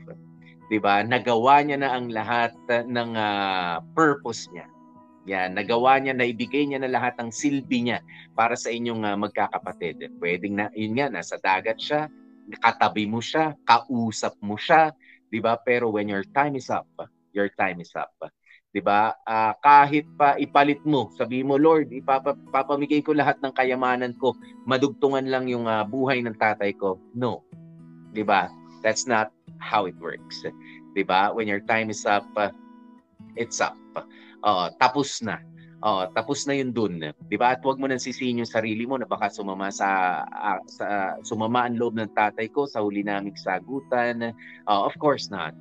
'di 0.69 0.78
ba? 0.82 1.06
Nagawa 1.06 1.62
niya 1.62 1.78
na 1.82 1.89
ang 1.93 2.10
lahat 2.10 2.54
ng 2.69 3.12
uh, 3.13 3.82
purpose 3.93 4.49
niya. 4.54 4.67
Yan, 5.25 5.58
nagawa 5.58 5.97
niya, 5.97 6.13
naibigay 6.13 6.69
niya 6.69 6.78
na 6.86 6.89
lahat 6.89 7.17
ng 7.17 7.34
silbi 7.34 7.82
niya 7.82 7.99
para 8.38 8.54
sa 8.54 8.69
inyong 8.69 9.01
uh, 9.01 9.17
magkakapatid. 9.17 9.97
Pwedeng 10.21 10.62
na, 10.62 10.69
yun 10.78 10.93
nga, 10.93 11.10
nasa 11.10 11.41
dagat 11.41 11.82
siya, 11.82 12.06
katabi 12.62 13.10
mo 13.10 13.19
siya, 13.23 13.58
kausap 13.65 14.38
mo 14.41 14.55
siya, 14.60 14.93
di 15.29 15.41
ba? 15.41 15.58
Pero 15.58 15.89
when 15.89 16.10
your 16.10 16.23
time 16.36 16.55
is 16.55 16.69
up, 16.69 16.86
your 17.34 17.49
time 17.58 17.81
is 17.81 17.91
up. 17.97 18.13
Di 18.75 18.84
ba? 18.84 19.15
Uh, 19.23 19.55
kahit 19.63 20.03
pa 20.19 20.36
ipalit 20.36 20.84
mo, 20.84 21.08
sabi 21.15 21.41
mo, 21.41 21.55
Lord, 21.55 21.89
ipapamigay 21.95 23.01
ko 23.01 23.15
lahat 23.15 23.39
ng 23.39 23.55
kayamanan 23.55 24.13
ko, 24.19 24.36
madugtungan 24.67 25.25
lang 25.31 25.47
yung 25.47 25.65
uh, 25.65 25.88
buhay 25.88 26.19
ng 26.19 26.36
tatay 26.36 26.75
ko. 26.75 26.99
No. 27.15 27.41
Di 28.12 28.21
ba? 28.21 28.51
That's 28.84 29.08
not 29.08 29.31
how 29.58 29.88
it 29.89 29.97
works. 29.97 30.45
'Di 30.95 31.03
ba? 31.03 31.34
When 31.34 31.49
your 31.49 31.63
time 31.63 31.89
is 31.91 32.05
up, 32.08 32.23
uh, 32.38 32.53
it's 33.36 33.60
up. 33.60 33.75
Uh, 34.45 34.69
tapos 34.79 35.19
na. 35.25 35.41
Oh, 35.86 36.02
tapos 36.17 36.50
na 36.50 36.58
'yun 36.58 36.74
dun, 36.74 36.98
'di 36.98 37.38
ba? 37.38 37.54
At 37.54 37.62
'wag 37.62 37.78
mo 37.78 37.86
nang 37.86 38.02
sisihin 38.02 38.41
yung 38.41 38.50
sarili 38.50 38.89
mo 38.89 38.98
na 38.98 39.06
baka 39.06 39.30
sumama 39.30 39.69
sa 39.69 40.17
uh, 40.26 40.58
sa 40.65 41.13
sumama 41.21 41.69
ang 41.69 41.78
loob 41.78 41.93
ng 41.93 42.10
tatay 42.17 42.50
ko 42.50 42.65
sa 42.65 42.82
huli 42.82 43.06
naming 43.06 43.38
sagutan. 43.38 44.34
Uh, 44.65 44.82
of 44.82 44.98
course 44.98 45.30
not. 45.30 45.54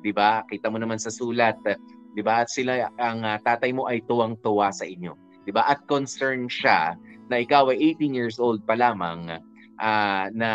'Di 0.00 0.16
ba? 0.16 0.40
Kita 0.48 0.72
mo 0.72 0.80
naman 0.80 0.96
sa 0.96 1.12
sulat, 1.12 1.60
'di 2.16 2.22
ba? 2.24 2.40
At 2.40 2.48
sila 2.48 2.88
ang 2.96 3.20
uh, 3.20 3.36
tatay 3.44 3.76
mo 3.76 3.84
ay 3.84 4.00
tuwang-tuwa 4.08 4.72
sa 4.72 4.88
inyo. 4.88 5.12
'Di 5.44 5.52
ba? 5.52 5.68
At 5.68 5.84
concerned 5.84 6.48
siya 6.48 6.96
na 7.28 7.36
ikaw 7.36 7.68
ay 7.68 8.00
18 8.00 8.16
years 8.16 8.40
old 8.40 8.64
pa 8.64 8.80
lamang 8.80 9.28
uh, 9.76 10.24
na 10.32 10.50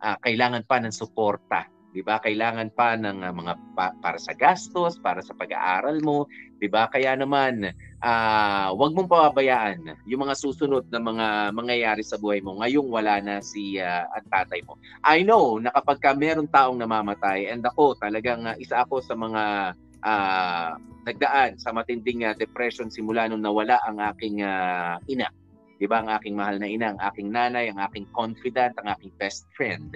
uh, 0.00 0.16
kailangan 0.24 0.64
pa 0.64 0.80
ng 0.80 0.88
suporta 0.88 1.68
'di 1.96 2.04
ba? 2.04 2.20
Kailangan 2.20 2.76
pa 2.76 2.92
ng 2.96 3.24
uh, 3.24 3.32
mga 3.32 3.52
pa, 3.72 3.92
para 4.04 4.20
sa 4.20 4.36
gastos, 4.36 5.00
para 5.00 5.24
sa 5.24 5.32
pag-aaral 5.32 6.00
mo, 6.04 6.28
'di 6.60 6.68
ba? 6.68 6.92
Kaya 6.92 7.16
naman 7.16 7.72
uh, 8.02 8.68
'wag 8.74 8.92
mong 8.92 9.08
pababayaan 9.08 9.96
yung 10.04 10.26
mga 10.26 10.34
susunod 10.36 10.84
na 10.88 11.00
mga 11.00 11.26
mangyayari 11.52 12.02
sa 12.04 12.20
buhay 12.20 12.42
mo 12.44 12.60
ngayong 12.60 12.88
wala 12.88 13.20
na 13.22 13.40
si 13.40 13.80
uh, 13.80 14.04
ang 14.12 14.26
tatay 14.28 14.60
mo. 14.66 14.76
I 15.04 15.22
know 15.24 15.56
na 15.60 15.72
kapag 15.72 16.02
ka 16.02 16.10
meron 16.12 16.50
taong 16.50 16.76
namamatay 16.80 17.48
and 17.48 17.64
ako 17.64 17.96
talagang 17.96 18.44
uh, 18.44 18.56
isa 18.60 18.82
ako 18.84 19.00
sa 19.00 19.14
mga 19.16 19.72
uh, 20.04 20.70
nagdaan 21.06 21.56
sa 21.56 21.70
matinding 21.70 22.26
uh, 22.26 22.34
depression 22.34 22.90
simula 22.90 23.30
nung 23.30 23.44
nawala 23.44 23.78
ang 23.86 24.02
aking 24.02 24.42
uh, 24.42 24.98
ina 25.06 25.30
'di 25.76 25.86
ba 25.86 26.00
ang 26.00 26.08
aking 26.16 26.34
mahal 26.36 26.56
na 26.56 26.68
ina, 26.68 26.96
ang 26.96 27.00
aking 27.12 27.28
nanay, 27.28 27.68
ang 27.68 27.80
aking 27.84 28.08
confidant, 28.16 28.72
ang 28.80 28.96
aking 28.96 29.12
best 29.20 29.44
friend 29.52 29.92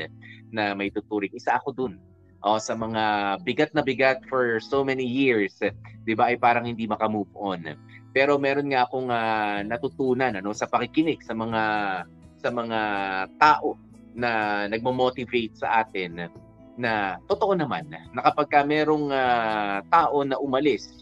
na 0.52 0.76
may 0.76 0.92
tuturing. 0.92 1.32
Isa 1.32 1.56
ako 1.56 1.72
dun. 1.72 1.94
O, 2.40 2.56
sa 2.56 2.72
mga 2.72 3.36
bigat 3.44 3.70
na 3.76 3.84
bigat 3.84 4.24
for 4.24 4.56
so 4.64 4.80
many 4.80 5.04
years, 5.04 5.60
'di 6.08 6.14
ba 6.16 6.32
ay 6.32 6.40
parang 6.40 6.64
hindi 6.64 6.88
maka-move 6.88 7.28
on. 7.36 7.76
Pero 8.16 8.40
meron 8.40 8.72
nga 8.72 8.88
akong 8.88 9.12
uh, 9.12 9.60
natutunan 9.62 10.32
ano 10.34 10.50
sa 10.56 10.64
pakikinig 10.66 11.20
sa 11.20 11.36
mga 11.36 11.62
sa 12.40 12.48
mga 12.48 12.80
tao 13.36 13.76
na 14.16 14.64
nagmo-motivate 14.66 15.54
sa 15.60 15.84
atin 15.84 16.32
na 16.80 17.20
totoo 17.28 17.52
naman 17.52 17.92
na 17.92 18.20
kapag 18.32 18.48
ka 18.48 18.60
merong 18.64 19.12
uh, 19.12 19.84
tao 19.92 20.24
na 20.24 20.40
umalis, 20.40 20.96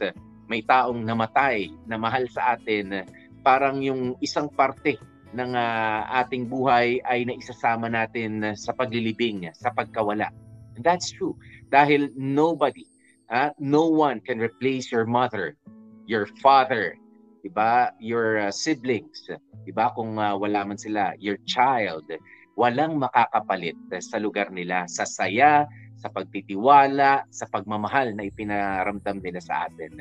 may 0.51 0.67
taong 0.67 1.07
namatay 1.07 1.71
na 1.87 1.95
mahal 1.95 2.27
sa 2.27 2.59
atin, 2.59 3.07
parang 3.47 3.79
yung 3.79 4.19
isang 4.19 4.51
parte 4.51 4.99
ng 5.31 5.53
uh, 5.55 6.01
ating 6.25 6.51
buhay 6.51 6.99
ay 7.07 7.23
naisasama 7.23 7.87
natin 7.87 8.57
sa 8.59 8.75
paglilibing, 8.75 9.47
sa 9.55 9.71
pagkawala. 9.71 10.33
And 10.79 10.87
that's 10.87 11.11
true. 11.11 11.35
Dahil 11.75 12.15
nobody, 12.15 12.87
uh, 13.35 13.51
no 13.59 13.91
one 13.91 14.23
can 14.23 14.39
replace 14.39 14.95
your 14.95 15.11
mother, 15.11 15.59
your 16.07 16.31
father, 16.39 16.95
diba? 17.43 17.91
your 17.99 18.47
uh, 18.47 18.55
siblings, 18.55 19.27
diba? 19.67 19.91
kung 19.99 20.23
uh, 20.23 20.39
wala 20.39 20.63
man 20.63 20.79
sila, 20.79 21.19
your 21.19 21.43
child, 21.51 22.07
walang 22.55 23.03
makakapalit 23.03 23.75
sa 23.99 24.23
lugar 24.23 24.55
nila, 24.55 24.87
sa 24.87 25.03
saya, 25.03 25.67
sa 25.99 26.07
pagtitiwala, 26.15 27.27
sa 27.35 27.51
pagmamahal 27.51 28.15
na 28.15 28.31
ipinaramdam 28.31 29.19
nila 29.19 29.43
sa 29.43 29.67
atin. 29.67 29.99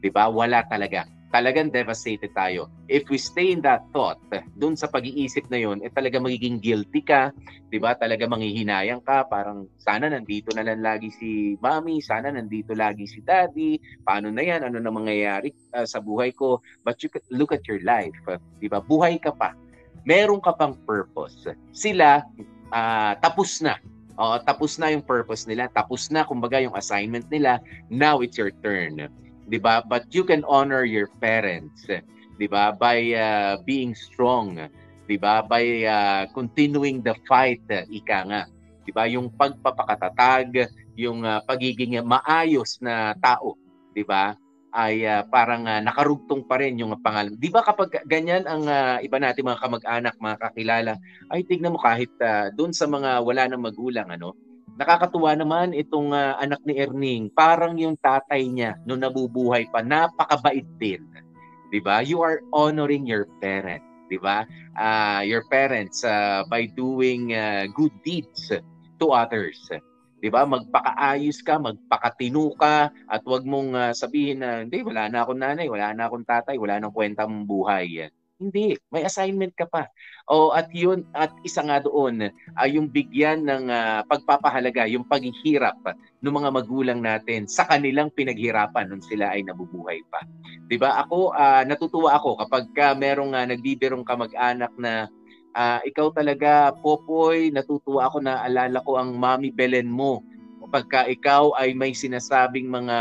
'Di 0.00 0.08
ba? 0.08 0.32
Wala 0.32 0.64
talaga 0.68 1.04
talagang 1.34 1.74
devastated 1.74 2.30
tayo. 2.30 2.70
If 2.86 3.10
we 3.10 3.18
stay 3.18 3.50
in 3.50 3.58
that 3.66 3.82
thought, 3.90 4.22
dun 4.54 4.78
sa 4.78 4.86
pag-iisip 4.86 5.50
na 5.50 5.58
yun, 5.58 5.82
eh 5.82 5.90
talaga 5.90 6.22
magiging 6.22 6.62
guilty 6.62 7.02
ka, 7.02 7.34
di 7.74 7.82
ba? 7.82 7.98
Talaga 7.98 8.30
manghihinayang 8.30 9.02
ka, 9.02 9.26
parang 9.26 9.66
sana 9.82 10.06
nandito 10.06 10.54
na 10.54 10.62
lang 10.62 10.78
lagi 10.78 11.10
si 11.10 11.58
mommy, 11.58 11.98
sana 11.98 12.30
nandito 12.30 12.70
lagi 12.78 13.10
si 13.10 13.18
daddy, 13.18 13.82
paano 14.06 14.30
na 14.30 14.46
yan, 14.46 14.62
ano 14.62 14.78
na 14.78 14.94
mangyayari 14.94 15.50
uh, 15.74 15.82
sa 15.82 15.98
buhay 15.98 16.30
ko. 16.30 16.62
But 16.86 17.02
you 17.02 17.10
could 17.10 17.26
look 17.34 17.50
at 17.50 17.66
your 17.66 17.82
life, 17.82 18.14
di 18.62 18.70
ba? 18.70 18.78
Buhay 18.78 19.18
ka 19.18 19.34
pa. 19.34 19.58
Meron 20.06 20.38
ka 20.38 20.54
pang 20.54 20.78
purpose. 20.86 21.50
Sila, 21.74 22.22
uh, 22.70 23.12
tapos 23.18 23.58
na. 23.58 23.82
Oo, 24.14 24.38
tapos 24.46 24.78
na 24.78 24.94
yung 24.94 25.02
purpose 25.02 25.50
nila. 25.50 25.66
Tapos 25.74 26.06
na, 26.14 26.22
kumbaga, 26.22 26.62
yung 26.62 26.78
assignment 26.78 27.26
nila. 27.26 27.58
Now 27.90 28.22
it's 28.22 28.38
your 28.38 28.54
turn 28.62 29.02
'di 29.48 29.58
ba? 29.60 29.84
But 29.84 30.08
you 30.12 30.24
can 30.24 30.42
honor 30.48 30.84
your 30.84 31.08
parents, 31.20 31.86
'di 31.86 32.46
ba? 32.48 32.72
By 32.74 33.14
uh, 33.14 33.60
being 33.64 33.92
strong, 33.96 34.58
'di 35.06 35.16
ba? 35.20 35.44
By 35.44 35.84
uh, 35.84 36.22
continuing 36.32 37.04
the 37.04 37.16
fight, 37.28 37.64
ika 37.70 38.18
nga. 38.28 38.42
'Di 38.84 38.92
ba? 38.92 39.04
Yung 39.08 39.32
pagpapakatatag, 39.32 40.68
yung 40.96 41.24
uh, 41.24 41.40
pagiging 41.44 42.00
maayos 42.04 42.80
na 42.80 43.16
tao, 43.20 43.56
'di 43.92 44.04
ba? 44.04 44.36
ay 44.74 45.06
uh, 45.06 45.22
parang 45.30 45.70
uh, 45.70 45.78
nakarugtong 45.78 46.42
pa 46.50 46.58
rin 46.58 46.74
yung 46.74 46.98
pangalan. 46.98 47.38
'Di 47.38 47.46
ba 47.46 47.62
kapag 47.62 47.94
ganyan 48.10 48.42
ang 48.42 48.66
uh, 48.66 48.98
iba 48.98 49.22
nating 49.22 49.46
mga 49.46 49.62
kamag-anak, 49.62 50.14
mga 50.18 50.36
kakilala, 50.42 50.92
ay 51.30 51.46
tignan 51.46 51.72
mo 51.72 51.78
kahit 51.78 52.10
uh, 52.18 52.50
doon 52.50 52.74
sa 52.74 52.90
mga 52.90 53.22
wala 53.22 53.46
nang 53.46 53.62
magulang 53.62 54.10
ano, 54.10 54.34
Nakakatuwa 54.74 55.38
naman 55.38 55.70
itong 55.70 56.10
uh, 56.10 56.34
anak 56.42 56.58
ni 56.66 56.82
Erning, 56.82 57.30
parang 57.30 57.78
yung 57.78 57.94
tatay 57.94 58.42
niya 58.50 58.74
nung 58.82 58.98
nabubuhay 58.98 59.70
pa, 59.70 59.86
napakabait 59.86 60.66
din. 60.82 60.98
'Di 61.70 61.78
ba? 61.78 62.02
You 62.02 62.26
are 62.26 62.42
honoring 62.50 63.06
your 63.06 63.30
parent, 63.38 63.82
'di 64.10 64.18
ba? 64.18 64.42
Uh, 64.74 65.22
your 65.22 65.46
parents 65.46 66.02
uh, 66.02 66.42
by 66.50 66.66
doing 66.66 67.30
uh, 67.34 67.70
good 67.70 67.94
deeds 68.02 68.50
to 68.98 69.06
others. 69.14 69.62
'Di 70.18 70.26
ba? 70.26 70.42
Magpakaayos 70.42 71.38
ka, 71.46 71.58
magpakatino 71.62 72.54
ka 72.58 72.90
at 72.90 73.22
'wag 73.22 73.46
mong 73.46 73.78
uh, 73.78 73.92
sabihin 73.94 74.42
na 74.42 74.66
hindi 74.66 74.82
wala 74.82 75.06
na 75.06 75.22
akong 75.22 75.38
nanay, 75.38 75.70
wala 75.70 75.94
na 75.94 76.10
akong 76.10 76.26
tatay, 76.26 76.58
wala 76.58 76.82
nang 76.82 76.90
kwenta 76.90 77.30
mong 77.30 77.46
buhay. 77.46 78.10
Hindi, 78.34 78.74
may 78.90 79.06
assignment 79.06 79.54
ka 79.54 79.62
pa. 79.62 79.86
O 80.26 80.50
at 80.50 80.66
yun 80.74 81.06
at 81.14 81.30
isa 81.46 81.62
nga 81.62 81.78
doon 81.78 82.34
ay 82.58 82.74
uh, 82.74 82.80
yung 82.80 82.90
bigyan 82.90 83.46
ng 83.46 83.70
uh, 83.70 84.02
pagpapahalaga, 84.10 84.90
yung 84.90 85.06
paghihirap 85.06 85.78
ng 86.18 86.34
mga 86.34 86.50
magulang 86.50 86.98
natin 86.98 87.46
sa 87.46 87.62
kanilang 87.62 88.10
pinaghirapan 88.10 88.90
nung 88.90 89.04
sila 89.06 89.30
ay 89.30 89.46
nabubuhay 89.46 90.02
pa. 90.10 90.26
'Di 90.66 90.76
ba? 90.82 90.98
Ako 91.06 91.30
uh, 91.30 91.62
natutuwa 91.62 92.18
ako 92.18 92.42
kapag 92.42 92.64
ka 92.74 92.98
merong 92.98 93.38
uh, 93.38 93.46
nagbibirong 93.46 94.02
kamag-anak 94.02 94.74
na 94.82 95.06
uh, 95.54 95.78
ikaw 95.86 96.10
talaga 96.10 96.74
Popoy, 96.82 97.54
natutuwa 97.54 98.10
ako 98.10 98.18
na 98.18 98.42
alala 98.42 98.82
ko 98.82 98.98
ang 98.98 99.14
Mami 99.14 99.54
Belen 99.54 99.86
mo 99.86 100.26
pagka 100.74 101.06
ikaw 101.06 101.54
ay 101.54 101.70
may 101.70 101.94
sinasabing 101.94 102.66
mga 102.66 102.96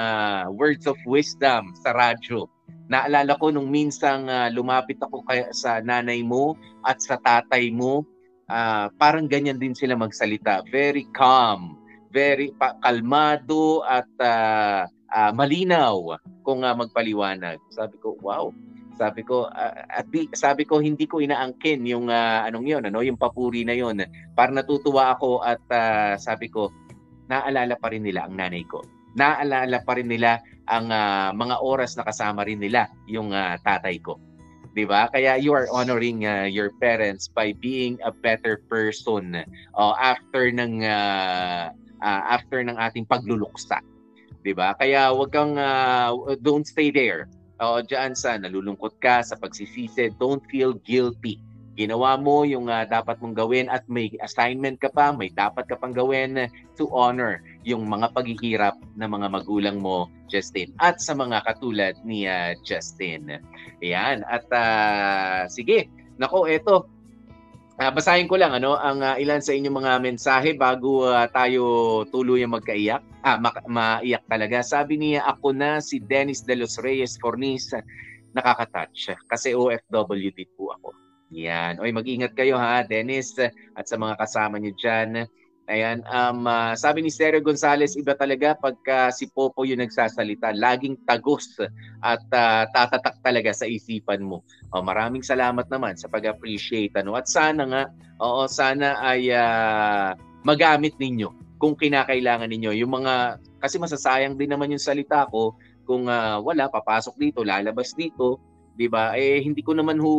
words 0.54 0.86
of 0.86 1.00
wisdom 1.10 1.74
sa 1.82 1.90
radyo 1.90 2.46
Naalala 2.92 3.40
ko 3.40 3.50
nung 3.50 3.72
minsang 3.72 4.28
uh, 4.28 4.52
lumapit 4.52 5.00
ako 5.00 5.24
kay, 5.24 5.48
sa 5.56 5.80
nanay 5.80 6.20
mo 6.20 6.60
at 6.84 7.00
sa 7.00 7.16
tatay 7.16 7.72
mo, 7.72 8.04
uh, 8.52 8.92
parang 9.00 9.28
ganyan 9.28 9.60
din 9.60 9.72
sila 9.72 9.96
magsalita. 9.96 10.68
Very 10.68 11.08
calm, 11.16 11.80
very 12.12 12.52
pa- 12.60 12.76
kalmado 12.84 13.82
at 13.88 14.10
uh, 14.20 14.84
uh, 15.16 15.32
malinaw 15.32 16.20
kung 16.44 16.68
uh, 16.68 16.76
magpaliwanag. 16.76 17.62
Sabi 17.72 17.96
ko, 18.04 18.20
wow. 18.20 18.52
Sabi 18.94 19.26
ko, 19.26 19.50
uh, 19.50 19.74
at 19.90 20.06
di, 20.14 20.30
sabi 20.38 20.70
ko 20.70 20.78
hindi 20.78 21.10
ko 21.10 21.18
inaangkin 21.18 21.82
yung 21.90 22.14
uh, 22.14 22.46
anong 22.46 22.68
'yon, 22.70 22.84
ano, 22.86 23.02
yung 23.02 23.18
papuri 23.18 23.66
na 23.66 23.74
'yon. 23.74 24.06
Para 24.38 24.54
natutuwa 24.54 25.18
ako 25.18 25.42
at 25.42 25.64
uh, 25.74 26.14
sabi 26.22 26.46
ko, 26.54 26.70
naalala 27.26 27.74
pa 27.74 27.90
rin 27.90 28.06
nila 28.06 28.30
ang 28.30 28.38
nanay 28.38 28.62
ko. 28.70 28.86
Naalala 29.14 29.82
pa 29.86 29.98
rin 29.98 30.10
nila 30.10 30.42
ang 30.66 30.90
uh, 30.90 31.30
mga 31.36 31.56
oras 31.62 31.94
na 32.00 32.08
kasama 32.08 32.48
rin 32.48 32.60
nila 32.62 32.90
yung 33.06 33.36
uh, 33.36 33.60
tatay 33.62 34.00
ko. 34.00 34.18
'Di 34.74 34.90
ba? 34.90 35.06
Kaya 35.14 35.38
you 35.38 35.54
are 35.54 35.70
honoring 35.70 36.26
uh, 36.26 36.50
your 36.50 36.74
parents 36.82 37.30
by 37.30 37.54
being 37.62 38.02
a 38.02 38.10
better 38.10 38.58
person 38.66 39.46
uh, 39.78 39.96
after 40.02 40.50
ng 40.50 40.82
uh, 40.82 41.70
uh, 42.02 42.22
after 42.26 42.66
ng 42.66 42.74
ating 42.82 43.06
pagluluksa. 43.06 43.78
'Di 44.42 44.58
ba? 44.58 44.74
Kaya 44.82 45.14
wag 45.14 45.30
kang 45.30 45.62
uh, 45.62 46.10
don't 46.42 46.66
stay 46.66 46.90
there 46.90 47.30
o 47.62 47.80
diyan 47.86 48.18
sa 48.18 48.36
nalulungkot 48.36 48.98
ka 49.00 49.22
sa 49.22 49.38
pagsisisi, 49.38 50.12
don't 50.18 50.44
feel 50.50 50.76
guilty. 50.84 51.40
Ginawa 51.74 52.22
mo 52.22 52.46
yung 52.46 52.70
uh, 52.70 52.86
dapat 52.86 53.18
mong 53.18 53.34
gawin 53.34 53.66
at 53.66 53.82
may 53.90 54.14
assignment 54.22 54.78
ka 54.78 54.94
pa, 54.94 55.10
may 55.10 55.34
dapat 55.34 55.66
ka 55.66 55.74
pang 55.74 55.90
gawin 55.90 56.46
to 56.78 56.86
honor 56.94 57.42
yung 57.66 57.90
mga 57.90 58.14
paghihirap 58.14 58.78
ng 58.94 59.10
mga 59.10 59.28
magulang 59.34 59.82
mo, 59.82 60.06
Justin. 60.30 60.70
At 60.78 61.02
sa 61.02 61.18
mga 61.18 61.42
katulad 61.42 61.98
ni 62.06 62.30
uh, 62.30 62.54
Justin. 62.62 63.42
Ayan. 63.82 64.22
At 64.30 64.46
uh, 64.54 65.50
sige, 65.50 65.90
nako, 66.22 66.46
eto, 66.46 66.94
Uh, 67.74 67.90
basahin 67.90 68.30
ko 68.30 68.38
lang 68.38 68.54
ano 68.54 68.78
ang 68.78 69.02
uh, 69.02 69.18
ilan 69.18 69.42
sa 69.42 69.50
inyong 69.50 69.82
mga 69.82 69.94
mensahe 69.98 70.54
bago 70.54 71.10
uh, 71.10 71.26
tayo 71.34 72.06
tuluyang 72.14 72.54
magkaiyak. 72.54 73.02
Ah, 73.26 73.42
ma- 73.42 73.66
maiyak 73.66 74.22
talaga. 74.30 74.62
Sabi 74.62 75.02
niya, 75.02 75.26
ako 75.26 75.58
na 75.58 75.82
si 75.82 75.98
Dennis 75.98 76.46
De 76.46 76.54
Los 76.54 76.78
Reyes 76.78 77.18
Fornis. 77.18 77.74
Nakaka-touch 78.38 79.18
kasi 79.26 79.58
OFW 79.58 80.30
din 80.38 80.50
po 80.54 80.70
ako. 80.70 81.03
Yan. 81.34 81.82
Oy, 81.82 81.90
mag-ingat 81.90 82.38
kayo 82.38 82.62
ha, 82.62 82.86
Dennis 82.86 83.34
at 83.74 83.86
sa 83.90 83.98
mga 83.98 84.22
kasama 84.22 84.62
niyo 84.62 84.78
diyan. 84.78 85.26
Ayan, 85.64 86.04
um, 86.12 86.44
uh, 86.44 86.76
sabi 86.76 87.00
ni 87.00 87.08
Sergio 87.08 87.40
Gonzalez, 87.40 87.96
iba 87.96 88.12
talaga 88.20 88.52
pagka 88.52 89.16
si 89.16 89.32
Popo 89.32 89.64
yung 89.64 89.80
nagsasalita, 89.80 90.52
laging 90.52 91.00
tagos 91.08 91.56
at 92.04 92.20
uh, 92.36 92.68
tatatak 92.68 93.24
talaga 93.24 93.56
sa 93.56 93.64
isipan 93.64 94.28
mo. 94.28 94.44
Oh, 94.76 94.84
maraming 94.84 95.24
salamat 95.24 95.72
naman 95.72 95.96
sa 95.96 96.12
pag-appreciate. 96.12 96.92
Ano? 97.00 97.16
At 97.16 97.32
sana 97.32 97.64
nga, 97.64 97.84
oo, 98.20 98.44
sana 98.52 99.00
ay 99.00 99.32
uh, 99.32 100.12
magamit 100.44 101.00
ninyo 101.00 101.32
kung 101.64 101.80
kinakailangan 101.80 102.52
ninyo. 102.52 102.84
Yung 102.84 103.00
mga, 103.00 103.40
kasi 103.64 103.80
masasayang 103.80 104.36
din 104.36 104.52
naman 104.52 104.76
yung 104.76 104.84
salita 104.84 105.24
ko 105.32 105.56
kung 105.88 106.12
uh, 106.12 106.44
wala, 106.44 106.68
papasok 106.68 107.16
dito, 107.16 107.40
lalabas 107.40 107.96
dito, 107.96 108.36
di 108.74 108.88
ba? 108.90 109.14
Eh, 109.18 109.42
hindi 109.42 109.62
ko 109.62 109.78
naman 109.78 109.98
hu, 110.02 110.12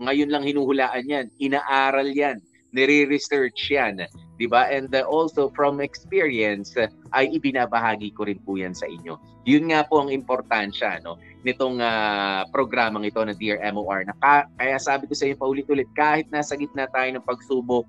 ngayon 0.00 0.30
lang 0.32 0.44
hinuhulaan 0.44 1.04
yan. 1.06 1.26
Inaaral 1.38 2.10
yan 2.12 2.40
nire-research 2.72 3.68
yan, 3.68 4.00
'di 4.40 4.46
ba? 4.48 4.66
And 4.72 4.88
uh, 4.96 5.04
also 5.04 5.52
from 5.52 5.78
experience 5.84 6.72
uh, 6.74 6.88
ay 7.12 7.36
ibinabahagi 7.36 8.16
ko 8.16 8.24
rin 8.26 8.40
po 8.42 8.56
'yan 8.56 8.72
sa 8.72 8.88
inyo. 8.88 9.20
'Yun 9.44 9.70
nga 9.70 9.84
po 9.84 10.00
ang 10.02 10.10
importansya 10.10 11.04
no 11.04 11.20
nitong 11.44 11.78
uh, 11.84 12.48
programang 12.50 13.04
ito 13.04 13.20
na 13.20 13.36
Dear 13.36 13.60
MOR. 13.76 14.08
Na 14.08 14.16
ka, 14.16 14.48
kaya 14.56 14.76
sabi 14.80 15.04
ko 15.06 15.14
sa 15.14 15.28
inyo 15.28 15.36
paulit-ulit 15.36 15.90
kahit 15.92 16.26
nasa 16.32 16.56
gitna 16.56 16.88
tayo 16.88 17.12
ng 17.12 17.26
pagsubok, 17.28 17.86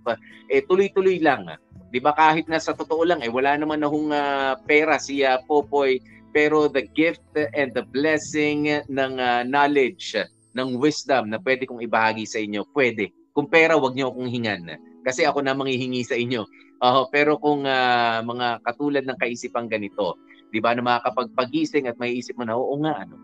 eh 0.51 0.61
tuloy-tuloy 0.67 1.17
lang. 1.23 1.47
'Di 1.89 2.03
ba 2.03 2.11
kahit 2.11 2.51
na 2.51 2.59
sa 2.59 2.75
totoo 2.75 3.07
lang 3.07 3.23
eh 3.23 3.31
wala 3.31 3.55
naman 3.55 3.79
na 3.79 3.87
hong 3.87 4.11
uh, 4.11 4.59
pera 4.67 4.99
si 4.99 5.23
uh, 5.23 5.39
Popoy 5.47 6.03
pero 6.33 6.65
the 6.67 6.83
gift 6.97 7.23
and 7.37 7.71
the 7.77 7.85
blessing 7.93 8.67
ng 8.89 9.13
uh, 9.21 9.45
knowledge 9.45 10.17
ng 10.53 10.69
wisdom 10.81 11.29
na 11.29 11.37
pwede 11.41 11.69
kong 11.69 11.85
ibahagi 11.85 12.25
sa 12.25 12.41
inyo, 12.41 12.65
pwede 12.73 13.13
kung 13.33 13.49
pera, 13.49 13.73
wag 13.77 13.97
niyo 13.97 14.13
akong 14.13 14.29
hingan. 14.29 14.77
Kasi 15.01 15.25
ako 15.25 15.41
na 15.41 15.57
manghihingi 15.57 16.05
sa 16.05 16.13
inyo. 16.13 16.45
Uh, 16.79 17.09
pero 17.09 17.41
kung 17.41 17.65
uh, 17.65 18.21
mga 18.21 18.61
katulad 18.61 19.03
ng 19.03 19.17
kaisipang 19.17 19.65
ganito, 19.65 20.15
di 20.53 20.61
ba, 20.61 20.77
na 20.77 20.85
makakapagpagising 20.85 21.89
at 21.89 21.97
may 21.97 22.13
isip 22.13 22.37
mo 22.37 22.45
na, 22.45 22.53
oo 22.53 22.77
nga, 22.85 23.03
ano, 23.03 23.17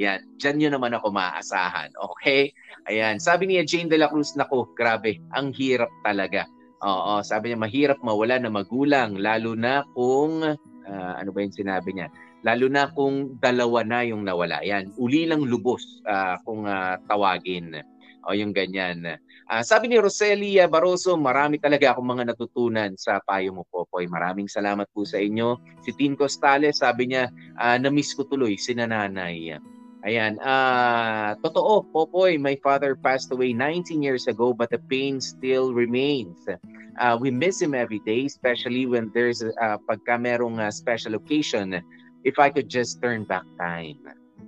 yan, 0.00 0.24
dyan 0.40 0.56
nyo 0.56 0.68
naman 0.80 0.96
ako 0.96 1.12
maaasahan. 1.12 1.92
Okay? 1.92 2.56
Ayan. 2.88 3.20
Sabi 3.20 3.52
niya, 3.52 3.68
Jane 3.68 3.92
de 3.92 4.00
la 4.00 4.08
Cruz, 4.08 4.32
nako, 4.32 4.72
grabe, 4.72 5.20
ang 5.36 5.52
hirap 5.52 5.92
talaga. 6.00 6.48
Oo, 6.80 7.20
sabi 7.20 7.52
niya, 7.52 7.60
mahirap 7.60 7.98
mawala 8.00 8.40
na 8.40 8.48
magulang, 8.48 9.20
lalo 9.20 9.52
na 9.52 9.84
kung, 9.92 10.40
uh, 10.88 11.12
ano 11.20 11.28
ba 11.28 11.44
yung 11.44 11.52
sinabi 11.52 11.92
niya? 11.92 12.08
Lalo 12.40 12.66
na 12.72 12.88
kung 12.88 13.36
dalawa 13.36 13.84
na 13.84 14.00
yung 14.06 14.24
nawala. 14.24 14.64
Yan, 14.64 14.96
uli 14.96 15.28
lang 15.28 15.44
lubos 15.44 16.00
uh, 16.08 16.40
kung 16.44 16.64
uh, 16.64 16.96
tawagin. 17.04 17.84
O 18.28 18.36
yung 18.36 18.52
ganyan. 18.52 19.16
Uh, 19.50 19.62
sabi 19.64 19.88
ni 19.88 19.96
Roselia 19.96 20.68
Barroso, 20.68 21.16
marami 21.16 21.56
talaga 21.60 21.92
akong 21.92 22.06
mga 22.06 22.24
natutunan 22.32 22.92
sa 22.96 23.20
payo 23.24 23.56
mo, 23.56 23.64
Popoy. 23.68 24.06
Maraming 24.08 24.48
salamat 24.48 24.88
po 24.92 25.04
sa 25.04 25.18
inyo. 25.18 25.56
Si 25.84 25.92
Tin 25.96 26.16
Costales, 26.16 26.80
sabi 26.80 27.12
niya, 27.12 27.32
uh, 27.58 27.76
na-miss 27.80 28.12
ko 28.16 28.24
tuloy 28.28 28.56
si 28.60 28.76
nanay. 28.76 29.56
Ayan, 30.00 30.40
uh, 30.40 31.36
totoo, 31.44 31.84
Popoy, 31.92 32.40
my 32.40 32.56
father 32.64 32.96
passed 32.96 33.28
away 33.36 33.52
19 33.52 34.00
years 34.00 34.24
ago 34.32 34.56
but 34.56 34.72
the 34.72 34.80
pain 34.88 35.20
still 35.20 35.76
remains. 35.76 36.40
Uh, 36.96 37.16
we 37.20 37.28
miss 37.28 37.60
him 37.60 37.76
every 37.76 38.00
day, 38.08 38.24
especially 38.24 38.88
when 38.88 39.12
there's, 39.12 39.44
uh, 39.44 39.76
pagka 39.84 40.16
merong 40.16 40.56
uh, 40.56 40.72
special 40.72 41.16
occasion, 41.16 41.76
if 42.24 42.38
I 42.38 42.50
could 42.50 42.68
just 42.68 43.00
turn 43.00 43.24
back 43.24 43.44
time. 43.58 44.00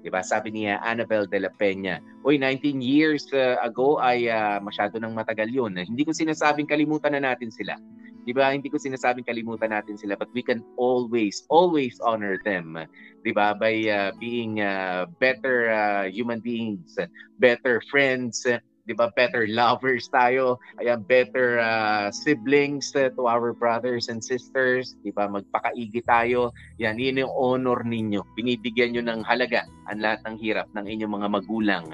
Diba? 0.02 0.24
Sabi 0.24 0.50
niya 0.50 0.82
Annabel 0.82 1.30
de 1.30 1.38
la 1.46 1.50
Peña, 1.54 2.02
Uy, 2.26 2.34
19 2.34 2.82
years 2.82 3.30
uh, 3.30 3.60
ago 3.62 4.02
ay 4.02 4.26
uh, 4.26 4.58
masyado 4.58 4.98
nang 4.98 5.14
matagal 5.14 5.46
yun. 5.46 5.78
Hindi 5.78 6.02
ko 6.02 6.10
sinasabing 6.10 6.66
kalimutan 6.66 7.14
na 7.14 7.32
natin 7.32 7.54
sila. 7.54 7.78
Diba? 8.26 8.50
Hindi 8.50 8.66
ko 8.66 8.82
sinasabing 8.82 9.26
kalimutan 9.26 9.70
natin 9.70 9.94
sila 9.94 10.18
but 10.18 10.26
we 10.34 10.42
can 10.42 10.62
always, 10.74 11.46
always 11.54 12.02
honor 12.02 12.40
them. 12.42 12.74
Diba? 13.22 13.54
By 13.54 13.74
uh, 13.86 14.10
being 14.18 14.58
uh, 14.58 15.06
better 15.22 15.70
uh, 15.70 16.04
human 16.10 16.42
beings, 16.42 16.98
better 17.38 17.78
friends, 17.86 18.42
'di 18.86 18.94
ba? 18.98 19.10
Better 19.14 19.46
lovers 19.46 20.10
tayo. 20.10 20.58
Ayan, 20.82 21.06
better 21.06 21.62
uh, 21.62 22.10
siblings 22.10 22.90
uh, 22.98 23.10
to 23.14 23.30
our 23.30 23.54
brothers 23.54 24.10
and 24.10 24.22
sisters, 24.22 24.98
'di 25.02 25.14
ba? 25.14 25.30
Magpakaigi 25.30 26.02
tayo. 26.06 26.50
Yan, 26.82 26.98
yun 26.98 27.22
yung 27.22 27.34
honor 27.34 27.86
ninyo. 27.86 28.22
Binibigyan 28.34 28.94
niyo 28.94 29.02
ng 29.06 29.22
halaga 29.22 29.66
ang 29.90 30.02
lahat 30.02 30.20
ng 30.26 30.36
hirap 30.42 30.66
ng 30.74 30.86
inyong 30.86 31.12
mga 31.22 31.28
magulang, 31.30 31.84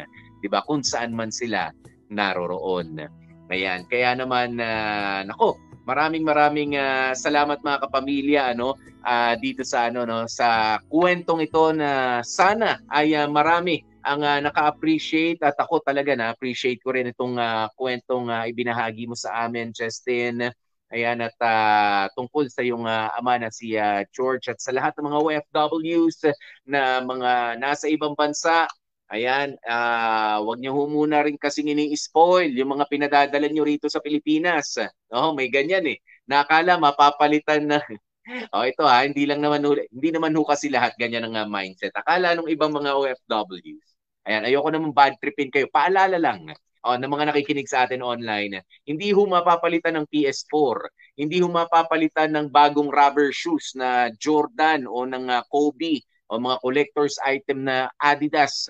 'di 0.40 0.48
ba? 0.48 0.64
Kung 0.64 0.80
saan 0.80 1.12
man 1.12 1.32
sila 1.32 1.72
naroroon. 2.08 3.04
Ayan, 3.48 3.88
kaya 3.88 4.12
naman 4.12 4.60
uh, 4.60 5.24
nako, 5.24 5.56
maraming 5.88 6.20
maraming 6.20 6.76
uh, 6.76 7.16
salamat 7.16 7.64
mga 7.64 7.80
kapamilya 7.88 8.52
ano 8.52 8.76
uh, 9.08 9.32
dito 9.40 9.64
sa 9.64 9.88
ano 9.88 10.04
no 10.04 10.28
sa 10.28 10.76
kwentong 10.84 11.48
ito 11.48 11.72
na 11.72 12.20
sana 12.20 12.76
ay 12.92 13.16
uh, 13.16 13.24
marami 13.24 13.87
ang 14.08 14.24
uh, 14.24 14.40
naka-appreciate 14.40 15.44
at 15.44 15.56
ako 15.60 15.84
talaga 15.84 16.16
na-appreciate 16.16 16.80
ko 16.80 16.96
rin 16.96 17.12
itong 17.12 17.36
uh, 17.36 17.68
kwentong 17.76 18.32
uh, 18.32 18.48
ibinahagi 18.48 19.04
mo 19.04 19.12
sa 19.12 19.44
amin, 19.44 19.68
Justin. 19.76 20.48
Ayan, 20.88 21.20
at 21.20 21.36
uh, 21.44 22.08
tungkol 22.16 22.48
sa 22.48 22.64
yung 22.64 22.88
uh, 22.88 23.12
ama 23.12 23.36
na 23.36 23.52
si 23.52 23.76
uh, 23.76 24.00
George 24.08 24.48
at 24.48 24.56
sa 24.56 24.72
lahat 24.72 24.96
ng 24.96 25.04
mga 25.04 25.20
OFWs 25.20 26.18
na 26.64 27.04
mga 27.04 27.60
nasa 27.60 27.92
ibang 27.92 28.16
bansa, 28.16 28.64
ayan, 29.12 29.52
uh, 29.68 30.40
wag 30.48 30.56
niyo 30.64 30.72
muna 30.88 31.20
rin 31.20 31.36
kasi 31.36 31.60
ini-spoil 31.60 32.48
yung 32.56 32.72
mga 32.80 32.88
pinadadala 32.88 33.46
niyo 33.52 33.68
rito 33.68 33.92
sa 33.92 34.00
Pilipinas. 34.00 34.80
Oh, 35.12 35.36
may 35.36 35.52
ganyan 35.52 35.84
eh. 35.92 36.00
Nakala 36.24 36.80
mapapalitan 36.80 37.68
na 37.68 37.84
oh, 38.56 38.64
ito 38.64 38.84
ha, 38.84 39.04
hindi 39.04 39.24
lang 39.28 39.40
naman 39.44 39.64
hindi 39.92 40.08
naman 40.12 40.32
ho 40.36 40.44
kasi 40.44 40.68
lahat 40.72 40.96
ganyan 40.96 41.28
ang 41.28 41.36
uh, 41.36 41.48
mindset. 41.48 41.92
Akala 41.96 42.32
nung 42.32 42.48
ibang 42.48 42.72
mga 42.72 42.96
OFWs. 42.96 43.97
Ayan, 44.28 44.44
ayoko 44.44 44.68
naman 44.68 44.92
bad 44.92 45.16
tripin 45.16 45.48
kayo. 45.48 45.72
Paalala 45.72 46.20
lang 46.20 46.52
oh, 46.84 46.96
ng 47.00 47.08
mga 47.08 47.32
nakikinig 47.32 47.64
sa 47.64 47.88
atin 47.88 48.04
online, 48.04 48.60
hindi 48.84 49.08
ho 49.08 49.24
mapapalitan 49.24 49.96
ng 49.96 50.06
PS4, 50.12 50.76
hindi 51.16 51.40
ho 51.40 51.48
mapapalitan 51.48 52.36
ng 52.36 52.46
bagong 52.52 52.92
rubber 52.92 53.32
shoes 53.32 53.72
na 53.72 54.12
Jordan 54.20 54.84
o 54.84 55.08
ng 55.08 55.32
uh, 55.32 55.40
Kobe 55.48 56.04
o 56.28 56.36
mga 56.36 56.60
collector's 56.60 57.16
item 57.24 57.64
na 57.64 57.88
Adidas. 57.96 58.68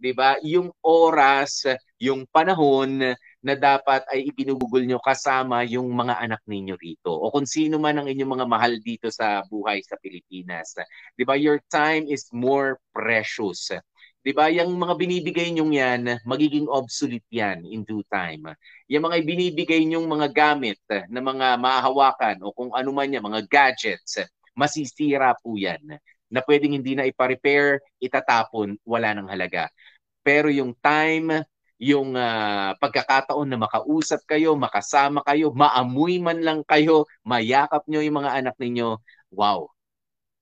'Di 0.00 0.16
ba? 0.16 0.38
Yung 0.46 0.72
oras, 0.80 1.68
yung 2.00 2.24
panahon 2.30 3.12
na 3.40 3.54
dapat 3.56 4.04
ay 4.08 4.32
ibinubugol 4.32 4.84
nyo 4.84 5.00
kasama 5.00 5.64
yung 5.64 5.88
mga 5.92 6.20
anak 6.20 6.40
ninyo 6.44 6.76
rito 6.76 7.12
o 7.12 7.32
kung 7.32 7.48
sino 7.48 7.80
man 7.80 8.00
ang 8.00 8.08
inyong 8.08 8.36
mga 8.40 8.46
mahal 8.48 8.72
dito 8.80 9.08
sa 9.12 9.44
buhay 9.44 9.84
sa 9.84 10.00
Pilipinas. 10.00 10.72
'Di 11.18 11.24
ba? 11.26 11.36
Your 11.36 11.60
time 11.68 12.08
is 12.08 12.30
more 12.32 12.80
precious. 12.96 13.74
'Di 14.20 14.32
ba? 14.36 14.52
Yung 14.52 14.76
mga 14.76 14.94
binibigay 15.00 15.48
niyong 15.52 15.72
yan, 15.72 16.02
magiging 16.28 16.68
obsolete 16.68 17.26
yan 17.32 17.64
in 17.64 17.82
due 17.88 18.04
time. 18.12 18.52
Yung 18.92 19.08
mga 19.08 19.16
binibigay 19.24 19.80
niyong 19.88 20.04
mga 20.04 20.28
gamit 20.32 20.80
na 21.08 21.20
mga 21.24 21.56
mahahawakan 21.56 22.36
o 22.44 22.52
kung 22.52 22.70
ano 22.76 22.90
man 22.92 23.08
yan, 23.08 23.24
mga 23.24 23.48
gadgets, 23.48 24.20
masisira 24.52 25.32
po 25.40 25.56
yan 25.56 25.80
na 26.30 26.40
pwedeng 26.46 26.76
hindi 26.78 26.94
na 26.94 27.08
ipa-repair, 27.08 27.82
itatapon, 27.98 28.78
wala 28.86 29.10
nang 29.16 29.26
halaga. 29.26 29.66
Pero 30.22 30.46
yung 30.52 30.76
time, 30.78 31.42
yung 31.80 32.14
uh, 32.14 32.76
pagkakataon 32.78 33.48
na 33.48 33.58
makausap 33.58 34.20
kayo, 34.28 34.54
makasama 34.54 35.24
kayo, 35.26 35.50
maamoy 35.50 36.20
man 36.20 36.38
lang 36.44 36.60
kayo, 36.68 37.08
mayakap 37.24 37.82
nyo 37.88 38.04
yung 38.04 38.20
mga 38.22 38.36
anak 38.36 38.54
ninyo, 38.60 39.00
wow, 39.32 39.66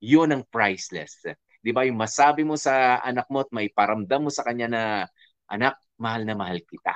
yun 0.03 0.29
ang 0.35 0.43
priceless. 0.51 1.25
'Di 1.63 1.71
ba? 1.75 1.83
Yung 1.87 1.99
masabi 1.99 2.43
mo 2.47 2.55
sa 2.59 2.99
anak 3.03 3.27
mo 3.31 3.43
at 3.43 3.49
may 3.55 3.67
paramdam 3.71 4.27
mo 4.27 4.31
sa 4.31 4.43
kanya 4.47 4.67
na 4.71 4.83
anak, 5.49 5.75
mahal 5.99 6.23
na 6.23 6.35
mahal 6.37 6.59
kita. 6.63 6.95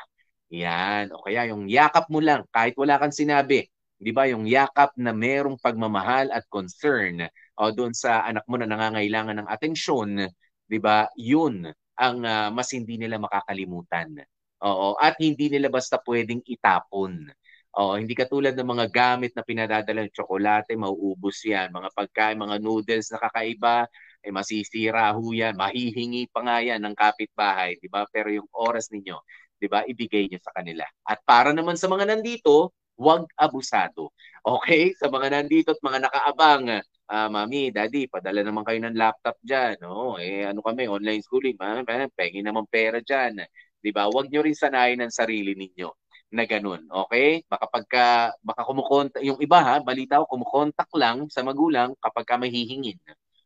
Yan. 0.54 1.10
O 1.16 1.26
kaya 1.26 1.50
yung 1.52 1.66
yakap 1.68 2.08
mo 2.14 2.22
lang 2.22 2.46
kahit 2.54 2.78
wala 2.78 3.00
kang 3.02 3.14
sinabi. 3.16 3.68
'Di 4.00 4.12
ba? 4.14 4.28
Yung 4.30 4.46
yakap 4.48 4.94
na 5.00 5.12
merong 5.16 5.58
pagmamahal 5.60 6.30
at 6.32 6.46
concern 6.52 7.26
o 7.58 7.72
doon 7.72 7.94
sa 7.96 8.26
anak 8.28 8.44
mo 8.50 8.60
na 8.60 8.68
nangangailangan 8.70 9.44
ng 9.44 9.48
atensyon, 9.50 10.28
'di 10.68 10.80
ba? 10.82 11.08
Yun 11.18 11.70
ang 11.98 12.18
uh, 12.26 12.50
mas 12.52 12.70
hindi 12.74 12.98
nila 12.98 13.22
makakalimutan. 13.22 14.18
Oo, 14.64 14.96
at 14.98 15.20
hindi 15.20 15.52
nila 15.52 15.68
basta 15.70 16.00
pwedeng 16.02 16.42
itapon. 16.48 17.28
Oh, 17.74 17.98
hindi 17.98 18.14
katulad 18.14 18.54
ng 18.54 18.70
mga 18.70 18.86
gamit 18.94 19.32
na 19.34 19.42
pinadadala 19.42 20.06
ng 20.06 20.14
tsokolate, 20.14 20.78
mauubos 20.78 21.42
'yan. 21.42 21.74
Mga 21.74 21.90
pagkain, 21.98 22.38
mga 22.38 22.58
noodles 22.62 23.10
na 23.10 23.20
kakaiba, 23.24 23.90
eh 24.24 24.32
masisira 24.32 25.12
ho 25.14 25.24
yan. 25.36 25.54
Mahihingi 25.60 26.32
pa 26.32 26.40
nga 26.48 26.58
yan 26.64 26.80
ng 26.82 26.96
kapitbahay, 26.96 27.78
di 27.78 27.92
ba? 27.92 28.08
Pero 28.08 28.32
yung 28.32 28.48
oras 28.56 28.90
ninyo, 28.90 29.20
di 29.60 29.68
ba, 29.68 29.84
ibigay 29.84 30.32
niyo 30.32 30.40
sa 30.40 30.56
kanila. 30.56 30.88
At 31.04 31.22
para 31.28 31.52
naman 31.52 31.76
sa 31.76 31.92
mga 31.92 32.08
nandito, 32.10 32.72
huwag 32.98 33.28
abusado. 33.38 34.16
Okay? 34.44 34.96
Sa 35.00 35.08
mga 35.12 35.28
nandito 35.40 35.76
at 35.76 35.82
mga 35.84 36.00
nakaabang, 36.10 36.64
uh, 37.10 37.28
mami, 37.32 37.72
daddy, 37.72 38.08
padala 38.08 38.42
naman 38.44 38.64
kayo 38.68 38.80
ng 38.84 38.98
laptop 38.98 39.36
dyan. 39.44 39.80
No? 39.84 40.18
Eh, 40.20 40.48
ano 40.48 40.60
kami, 40.64 40.88
online 40.88 41.22
schooling, 41.24 41.56
ma, 41.60 41.84
pengi 42.16 42.40
naman 42.44 42.66
pera 42.70 43.00
dyan. 43.04 43.44
Di 43.84 43.92
ba? 43.92 44.08
Huwag 44.08 44.32
nyo 44.32 44.42
rin 44.44 44.56
sanayin 44.56 45.04
ang 45.04 45.12
sarili 45.14 45.56
ninyo 45.56 45.90
na 46.34 46.44
ganun. 46.50 46.82
Okay? 46.90 47.46
Baka 47.46 47.66
pagka, 47.70 48.06
baka 48.42 48.62
kumukontak, 48.66 49.22
yung 49.22 49.38
iba 49.40 49.60
ha, 49.62 49.76
balita 49.84 50.20
ko, 50.26 50.26
kumukontak 50.34 50.90
lang 50.98 51.30
sa 51.30 51.46
magulang 51.46 51.94
kapag 52.02 52.26
ka 52.26 52.36
mahihingin. 52.42 52.98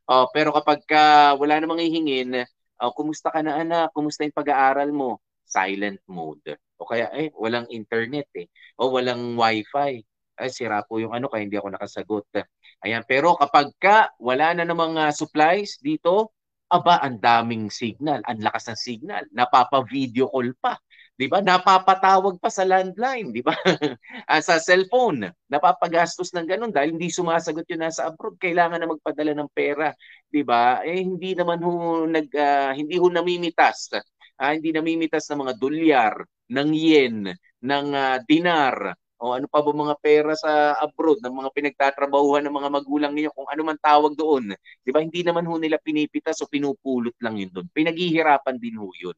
Oh, 0.08 0.32
pero 0.32 0.56
kapag 0.56 0.80
ka 0.88 1.36
wala 1.36 1.60
namang 1.60 1.84
hihingin, 1.84 2.48
oh, 2.80 2.92
kumusta 2.96 3.28
ka 3.28 3.44
na 3.44 3.60
anak? 3.60 3.92
Kumusta 3.92 4.24
yung 4.24 4.36
pag-aaral 4.36 4.90
mo? 4.96 5.20
Silent 5.44 6.00
mode. 6.08 6.56
O 6.80 6.88
kaya, 6.88 7.12
eh, 7.12 7.28
walang 7.36 7.68
internet 7.68 8.32
eh. 8.40 8.48
O 8.80 8.96
walang 8.96 9.36
wifi. 9.36 10.00
Ay, 10.38 10.50
sira 10.54 10.80
po 10.88 11.02
yung 11.04 11.12
ano, 11.12 11.28
kaya 11.28 11.44
hindi 11.44 11.60
ako 11.60 11.76
nakasagot. 11.76 12.26
Ayan, 12.86 13.04
pero 13.04 13.36
kapag 13.36 13.74
ka 13.82 14.14
wala 14.22 14.54
na 14.56 14.64
namang 14.64 14.96
uh, 14.96 15.12
supplies 15.12 15.82
dito, 15.82 16.32
aba, 16.72 17.00
ang 17.04 17.20
daming 17.20 17.68
signal, 17.72 18.20
ang 18.28 18.40
lakas 18.44 18.72
ng 18.72 18.80
signal, 18.80 19.24
napapa-video 19.32 20.28
call 20.32 20.52
pa. 20.60 20.76
'Di 21.18 21.28
ba? 21.28 21.42
Napapatawag 21.42 22.38
pa 22.38 22.50
sa 22.54 22.64
landline, 22.64 23.34
'di 23.34 23.42
ba? 23.42 23.54
Ah, 24.30 24.42
sa 24.44 24.62
cellphone, 24.62 25.34
napapagastos 25.50 26.32
ng 26.36 26.46
ganun 26.48 26.72
dahil 26.72 26.94
hindi 26.96 27.10
sumasagot 27.10 27.66
'yung 27.68 27.84
nasa 27.84 28.08
abroad, 28.08 28.38
kailangan 28.40 28.80
na 28.80 28.90
magpadala 28.92 29.34
ng 29.34 29.50
pera, 29.52 29.92
'di 30.30 30.42
ba? 30.46 30.86
Eh 30.86 31.02
hindi 31.02 31.34
naman 31.34 31.60
ho 31.66 32.06
nag 32.06 32.28
uh, 32.32 32.72
hindi 32.78 32.96
ho 33.02 33.08
namimitas. 33.10 33.92
Uh, 34.38 34.54
hindi 34.54 34.70
namimitas 34.70 35.26
ng 35.34 35.42
mga 35.50 35.54
dolyar, 35.58 36.16
ng 36.54 36.70
yen, 36.78 37.18
ng 37.66 37.88
uh, 37.90 38.22
dinar, 38.30 38.94
o 39.18 39.34
ano 39.34 39.50
pa 39.50 39.66
ba 39.66 39.72
mga 39.74 39.96
pera 39.98 40.34
sa 40.38 40.78
abroad 40.78 41.18
ng 41.22 41.34
mga 41.34 41.50
pinagtatrabahuhan 41.54 42.46
ng 42.46 42.54
mga 42.54 42.70
magulang 42.70 43.14
niyo 43.18 43.34
kung 43.34 43.50
ano 43.50 43.62
man 43.66 43.78
tawag 43.82 44.14
doon. 44.14 44.54
'Di 44.86 44.92
ba? 44.94 45.02
Hindi 45.02 45.26
naman 45.26 45.46
ho 45.50 45.58
nila 45.58 45.82
pinipitas 45.82 46.38
o 46.42 46.50
pinupulot 46.50 47.18
lang 47.22 47.42
'yun 47.42 47.50
doon. 47.50 47.68
Pinaghihirapan 47.74 48.58
din 48.62 48.78
ho 48.78 48.90
'yun. 48.94 49.18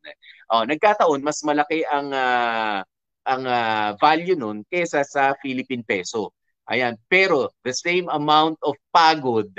Oh, 0.52 0.64
nagkataon 0.64 1.20
mas 1.24 1.44
malaki 1.44 1.84
ang 1.88 2.10
uh, 2.16 2.80
ang 3.28 3.44
uh, 3.46 3.90
value 4.00 4.38
noon 4.40 4.64
kaysa 4.66 5.04
sa 5.06 5.36
Philippine 5.44 5.84
peso. 5.86 6.34
Ayan, 6.70 6.96
pero 7.10 7.50
the 7.66 7.74
same 7.74 8.06
amount 8.14 8.58
of 8.62 8.78
pagod 8.94 9.50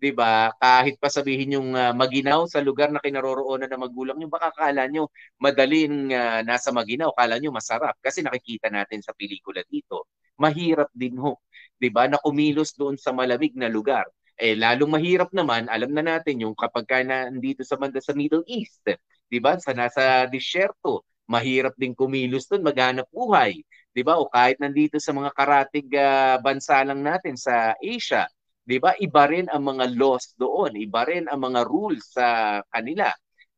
'di 0.00 0.10
ba? 0.16 0.50
Kahit 0.56 0.96
pa 0.96 1.12
sabihin 1.12 1.60
yung 1.60 1.70
uh, 1.76 1.92
maginaw 1.92 2.48
sa 2.48 2.64
lugar 2.64 2.88
na 2.88 3.04
kinaroroonan 3.04 3.68
ng 3.68 3.82
magulang 3.84 4.16
niyo, 4.16 4.28
baka 4.32 4.48
kala 4.56 4.88
niyo 4.88 5.12
madaling 5.36 6.08
uh, 6.10 6.40
nasa 6.42 6.72
maginaw, 6.72 7.12
kala 7.12 7.36
niyo 7.36 7.52
masarap 7.52 7.94
kasi 8.00 8.24
nakikita 8.24 8.72
natin 8.72 9.04
sa 9.04 9.12
pelikula 9.12 9.60
dito. 9.68 10.08
Mahirap 10.40 10.88
din 10.96 11.20
ho, 11.20 11.36
'di 11.76 11.92
ba? 11.92 12.08
Na 12.08 12.16
kumilos 12.16 12.72
doon 12.74 12.96
sa 12.96 13.12
malamig 13.12 13.52
na 13.52 13.68
lugar. 13.68 14.08
Eh 14.40 14.56
lalong 14.56 14.96
mahirap 14.96 15.28
naman, 15.36 15.68
alam 15.68 15.92
na 15.92 16.00
natin 16.00 16.48
yung 16.48 16.56
kapag 16.56 16.88
ka 16.88 17.04
nandito 17.04 17.60
sa 17.60 17.76
banda 17.76 18.00
sa 18.00 18.16
Middle 18.16 18.42
East, 18.48 18.80
'di 19.28 19.38
ba? 19.38 19.60
Sa 19.60 19.76
nasa 19.76 20.24
disyerto, 20.32 21.04
mahirap 21.28 21.76
din 21.76 21.92
kumilos 21.92 22.48
doon, 22.48 22.64
maghanap 22.64 23.04
buhay, 23.12 23.60
'di 23.92 24.02
ba? 24.02 24.16
O 24.16 24.32
kahit 24.32 24.56
nandito 24.56 24.96
sa 24.96 25.12
mga 25.12 25.30
karatig 25.36 25.88
uh, 25.92 26.40
bansa 26.40 26.80
lang 26.88 27.04
natin 27.04 27.36
sa 27.36 27.76
Asia, 27.78 28.24
'Di 28.70 28.78
ba? 28.78 28.94
Iba 28.94 29.26
rin 29.26 29.50
ang 29.50 29.66
mga 29.66 29.98
laws 29.98 30.38
doon, 30.38 30.78
iba 30.78 31.02
rin 31.02 31.26
ang 31.26 31.42
mga 31.42 31.66
rules 31.66 32.06
sa 32.14 32.62
kanila. 32.70 33.10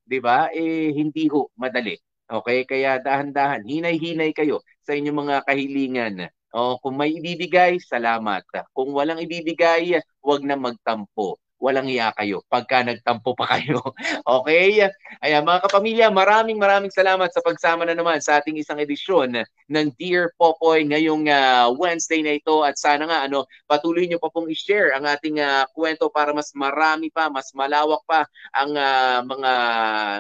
'Di 0.08 0.18
ba? 0.24 0.48
Eh 0.56 0.88
hindi 0.96 1.28
ho 1.28 1.52
madali. 1.60 1.92
Okay? 2.24 2.64
Kaya 2.64 2.96
dahan-dahan, 2.96 3.60
hinay-hinay 3.68 4.32
kayo 4.32 4.64
sa 4.80 4.96
inyong 4.96 5.18
mga 5.28 5.36
kahilingan. 5.44 6.16
O 6.56 6.80
kung 6.80 6.96
may 6.96 7.12
ibibigay, 7.12 7.76
salamat. 7.76 8.40
Kung 8.72 8.96
walang 8.96 9.20
ibibigay, 9.20 10.00
huwag 10.24 10.40
na 10.48 10.56
magtampo 10.56 11.41
walang 11.62 11.86
iya 11.86 12.10
kayo 12.18 12.42
pagka 12.50 12.82
nagtampo 12.82 13.38
pa 13.38 13.54
kayo. 13.54 13.78
okay? 14.26 14.90
Ayan, 15.22 15.46
mga 15.46 15.70
kapamilya, 15.70 16.10
maraming 16.10 16.58
maraming 16.58 16.90
salamat 16.90 17.30
sa 17.30 17.38
pagsama 17.38 17.86
na 17.86 17.94
naman 17.94 18.18
sa 18.18 18.42
ating 18.42 18.58
isang 18.58 18.82
edisyon 18.82 19.46
ng 19.70 19.86
Dear 19.94 20.34
Popoy 20.34 20.82
ngayong 20.90 21.30
uh, 21.30 21.70
Wednesday 21.78 22.26
na 22.26 22.34
ito 22.34 22.66
at 22.66 22.74
sana 22.74 23.06
nga 23.06 23.30
ano, 23.30 23.46
patuloy 23.70 24.10
niyo 24.10 24.18
pa 24.18 24.34
pong 24.34 24.50
i-share 24.50 24.90
ang 24.98 25.06
ating 25.06 25.38
uh, 25.38 25.62
kwento 25.70 26.10
para 26.10 26.34
mas 26.34 26.50
marami 26.58 27.14
pa, 27.14 27.30
mas 27.30 27.54
malawak 27.54 28.02
pa 28.10 28.26
ang 28.50 28.74
uh, 28.74 29.22
mga 29.22 29.52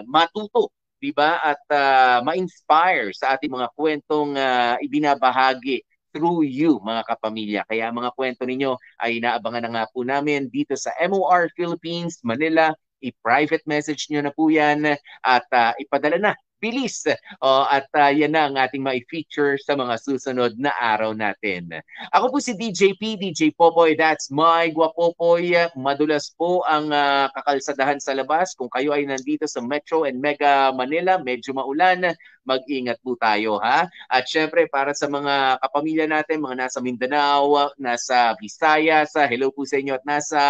matuto 0.06 0.70
'di 1.02 1.10
ba? 1.10 1.42
At 1.42 1.62
uh, 1.74 2.22
ma-inspire 2.22 3.10
sa 3.10 3.34
ating 3.34 3.50
mga 3.50 3.74
kwentong 3.74 4.38
uh, 4.38 4.78
ibinabahagi 4.78 5.82
through 6.12 6.46
you, 6.46 6.78
mga 6.84 7.02
kapamilya. 7.08 7.60
Kaya 7.66 7.88
mga 7.90 8.12
kwento 8.14 8.44
ninyo 8.44 8.76
ay 9.00 9.18
inaabangan 9.18 9.64
na 9.66 9.70
nga 9.74 9.84
po 9.90 10.04
namin 10.04 10.46
dito 10.52 10.76
sa 10.78 10.92
MOR 11.00 11.50
Philippines, 11.56 12.20
Manila. 12.22 12.70
I-private 13.02 13.66
message 13.66 14.06
nyo 14.12 14.22
na 14.22 14.30
po 14.30 14.46
yan 14.46 14.94
at 15.26 15.46
uh, 15.50 15.74
ipadala 15.80 16.22
na 16.22 16.32
bilis. 16.62 17.02
Oh, 17.42 17.66
at 17.66 17.90
uh, 17.98 18.14
yan 18.14 18.38
na 18.38 18.46
ang 18.46 18.54
ating 18.54 18.78
mai-feature 18.78 19.58
sa 19.58 19.74
mga 19.74 19.98
susunod 19.98 20.54
na 20.54 20.70
araw 20.78 21.10
natin. 21.10 21.82
Ako 22.14 22.30
po 22.30 22.38
si 22.38 22.54
DJ 22.54 22.94
P, 22.94 23.18
DJ 23.18 23.50
Popoy. 23.58 23.98
That's 23.98 24.30
my 24.30 24.70
Guapopoy. 24.70 25.74
Madulas 25.74 26.30
po 26.38 26.62
ang 26.62 26.94
uh, 26.94 27.26
kakalsadahan 27.34 27.98
sa 27.98 28.14
labas. 28.14 28.54
Kung 28.54 28.70
kayo 28.70 28.94
ay 28.94 29.02
nandito 29.02 29.50
sa 29.50 29.58
Metro 29.58 30.06
and 30.06 30.22
Mega 30.22 30.70
Manila, 30.70 31.18
medyo 31.18 31.50
maulan, 31.50 32.14
mag-ingat 32.46 33.02
po 33.02 33.18
tayo 33.18 33.58
ha. 33.58 33.90
At 34.06 34.30
syempre 34.30 34.70
para 34.70 34.94
sa 34.94 35.10
mga 35.10 35.58
kapamilya 35.58 36.06
natin, 36.06 36.38
mga 36.38 36.68
nasa 36.68 36.78
Mindanao, 36.78 37.74
nasa 37.74 38.38
Visayas, 38.38 39.18
hello 39.18 39.50
po 39.50 39.66
sa 39.66 39.82
inyo 39.82 39.98
at 39.98 40.04
nasa 40.06 40.40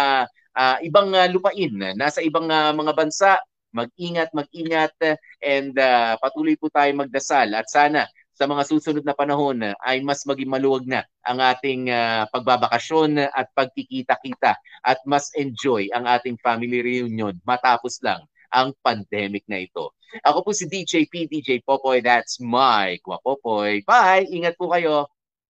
uh, 0.53 0.77
ibang 0.85 1.13
uh, 1.13 1.27
lupain, 1.29 1.73
nasa 1.97 2.21
ibang 2.21 2.47
uh, 2.49 2.73
mga 2.73 2.93
bansa, 2.93 3.41
mag-ingat, 3.73 4.29
mag-ingat 4.31 4.93
and 5.41 5.73
uh, 5.75 6.15
patuloy 6.21 6.53
po 6.55 6.69
tayo 6.69 6.93
magdasal 6.93 7.51
at 7.57 7.67
sana 7.67 8.05
sa 8.33 8.49
mga 8.49 8.65
susunod 8.65 9.05
na 9.05 9.13
panahon 9.13 9.73
ay 9.85 10.01
mas 10.01 10.25
maging 10.25 10.49
maluwag 10.49 10.85
na 10.89 11.05
ang 11.21 11.37
ating 11.37 11.93
uh, 11.93 12.25
pagbabakasyon 12.33 13.29
at 13.29 13.47
pagkikita-kita 13.53 14.57
at 14.81 14.99
mas 15.05 15.29
enjoy 15.37 15.85
ang 15.93 16.09
ating 16.09 16.37
family 16.41 16.81
reunion 16.81 17.37
matapos 17.45 18.01
lang 18.01 18.21
ang 18.53 18.73
pandemic 18.85 19.45
na 19.49 19.65
ito. 19.65 19.93
Ako 20.21 20.45
po 20.45 20.53
si 20.53 20.69
DJ 20.69 21.09
P, 21.09 21.25
DJ 21.25 21.65
Popoy. 21.65 22.05
That's 22.05 22.37
my 22.37 23.01
Guapopoy. 23.01 23.81
Bye! 23.81 24.29
Ingat 24.29 24.53
po 24.61 24.69
kayo. 24.69 25.09